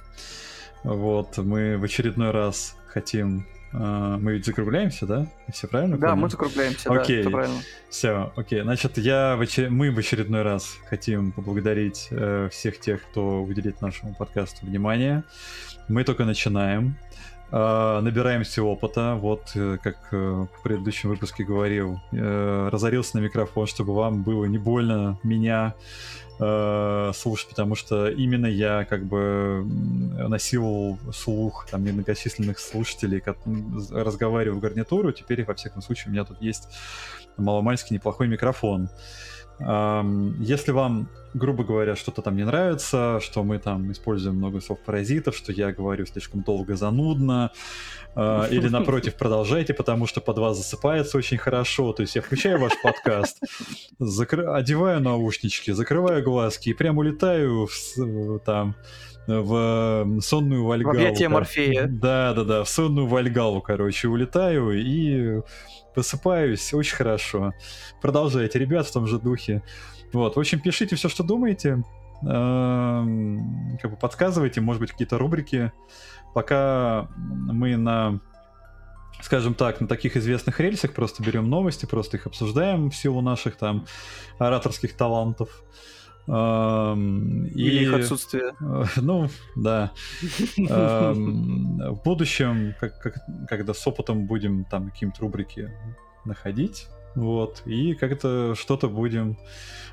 [0.86, 3.44] вот, мы в очередной раз хотим...
[3.72, 5.26] А, мы ведь закругляемся, да?
[5.52, 5.98] Все правильно?
[5.98, 6.22] Да, помню?
[6.22, 7.24] мы закругляемся, окей.
[7.24, 7.58] да, правильно.
[7.90, 8.62] Все, окей.
[8.62, 9.68] Значит, я в очер...
[9.68, 15.24] мы в очередной раз хотим поблагодарить э, всех тех, кто уделит нашему подкасту внимание.
[15.88, 16.96] Мы только начинаем.
[17.52, 19.14] Uh, набираемся опыта.
[19.14, 24.46] Вот, э, как uh, в предыдущем выпуске говорил, uh, разорился на микрофон, чтобы вам было
[24.46, 25.74] не больно меня
[26.38, 29.66] слушать, потому что именно я как бы
[30.28, 33.38] насиловал слух там немногочисленных слушателей, как,
[33.90, 35.12] разговариваю в гарнитуру.
[35.12, 36.68] Теперь, во всяком случае, у меня тут есть
[37.38, 38.90] маломальский неплохой микрофон.
[39.58, 45.52] Если вам, грубо говоря, что-то там не нравится, что мы там используем много слов-паразитов, что
[45.52, 47.52] я говорю слишком долго, занудно,
[48.14, 51.92] а, или напротив, продолжайте, потому что под вас засыпается очень хорошо.
[51.92, 53.38] То есть я включаю ваш подкаст,
[53.98, 54.46] закры...
[54.46, 58.74] одеваю наушнички, закрываю глазки и прям улетаю в, там
[59.26, 60.94] в сонную вальгалу.
[60.94, 61.86] В объятия Морфея.
[61.86, 65.42] Да, да, да, в сонную вальгалу, короче, улетаю и
[65.96, 67.54] Высыпаюсь, очень хорошо.
[68.00, 69.62] Продолжайте, ребят, в том же духе.
[70.12, 71.82] Вот, в общем, пишите все, что думаете.
[72.22, 75.72] Эм, как бы подсказывайте, может быть, какие-то рубрики.
[76.34, 78.20] Пока мы на
[79.22, 83.56] скажем так, на таких известных рельсах, просто берем новости, просто их обсуждаем в силу наших
[83.56, 83.86] там
[84.38, 85.62] ораторских талантов.
[86.26, 88.54] Или их отсутствие.
[88.96, 89.92] Ну, да.
[90.56, 92.74] В будущем,
[93.48, 95.70] когда с опытом будем там какие-то рубрики
[96.24, 99.38] находить, вот, и как-то что-то будем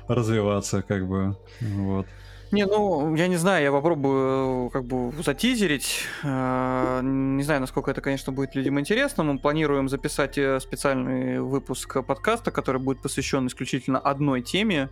[0.08, 2.06] развиваться, как бы, вот.
[2.54, 6.04] Не, ну, я не знаю, я попробую как бы затизерить.
[6.22, 9.24] Э, не знаю, насколько это, конечно, будет людям интересно.
[9.24, 14.88] Мы планируем записать э, специальный выпуск подкаста, который будет посвящен исключительно одной теме.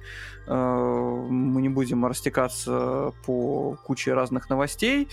[0.48, 5.06] Э, мы не будем растекаться по куче разных новостей.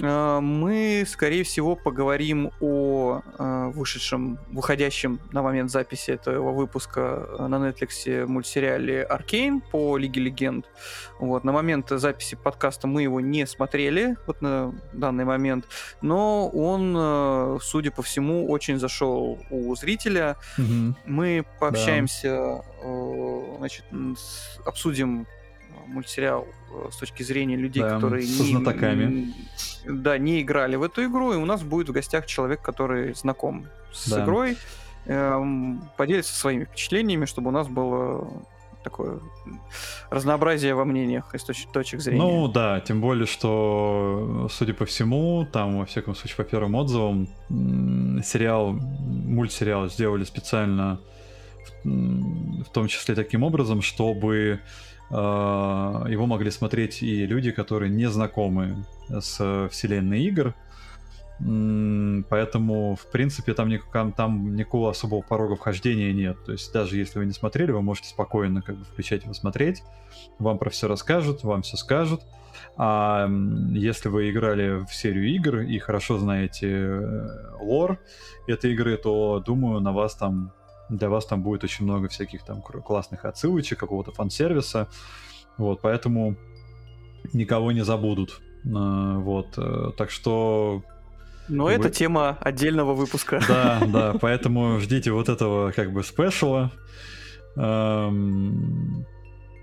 [0.00, 7.46] Э, мы, скорее всего, поговорим о э, вышедшем, выходящем на момент записи этого выпуска э,
[7.46, 10.66] на Netflix мультсериале «Аркейн» по Лиге Легенд.
[11.18, 15.66] Вот, на момент записи подкаста мы его не смотрели вот на данный момент,
[16.02, 20.36] но он, судя по всему, очень зашел у зрителя.
[20.58, 20.96] Угу.
[21.06, 23.58] Мы пообщаемся, да.
[23.58, 23.84] значит,
[24.64, 25.26] обсудим
[25.86, 26.46] мультсериал
[26.90, 29.34] с точки зрения людей, да, которые со не,
[29.84, 33.66] да, не играли в эту игру, и у нас будет в гостях человек, который знаком
[33.92, 34.24] с да.
[34.24, 34.56] игрой,
[35.06, 38.28] эм, поделится своими впечатлениями, чтобы у нас было
[38.86, 39.18] такое
[40.10, 42.22] разнообразие во мнениях из точ- точек зрения.
[42.22, 47.28] Ну да, тем более, что, судя по всему, там, во всяком случае, по первым отзывам,
[48.22, 51.00] сериал, мультсериал сделали специально,
[51.82, 54.60] в том числе таким образом, чтобы
[55.10, 60.54] его могли смотреть и люди, которые не знакомы с вселенной игр.
[61.38, 66.42] Поэтому, в принципе, там, никакого, там никакого особого порога вхождения нет.
[66.44, 69.82] То есть даже если вы не смотрели, вы можете спокойно как бы включать его смотреть.
[70.38, 72.22] Вам про все расскажут, вам все скажут.
[72.78, 73.28] А
[73.72, 77.28] если вы играли в серию игр и хорошо знаете э,
[77.60, 77.98] лор
[78.46, 80.52] этой игры, то, думаю, на вас там
[80.88, 84.88] для вас там будет очень много всяких там классных отсылочек, какого-то фан-сервиса.
[85.58, 86.36] Вот, поэтому
[87.32, 88.40] никого не забудут.
[88.74, 90.82] А, вот, э, так что...
[91.48, 91.72] Но вы...
[91.72, 93.40] это тема отдельного выпуска.
[93.48, 96.72] Да, да, поэтому ждите вот этого как бы спешала.
[97.56, 99.06] Эм,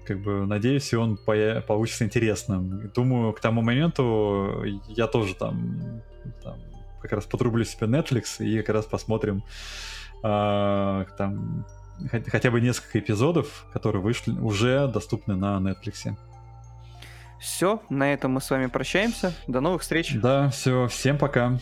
[0.06, 2.92] как бы надеюсь, и он по- получится интересным.
[2.96, 6.02] Думаю, к тому моменту я тоже там,
[6.42, 6.58] там
[7.02, 9.44] как раз подрублю себе Netflix и как раз посмотрим
[10.24, 11.66] а, там
[12.32, 16.16] хотя бы несколько эпизодов, которые вышли, уже доступны на Netflix.
[17.40, 19.34] Все, на этом мы с вами прощаемся.
[19.48, 20.14] До новых встреч.
[20.16, 21.60] Да, все, всем пока.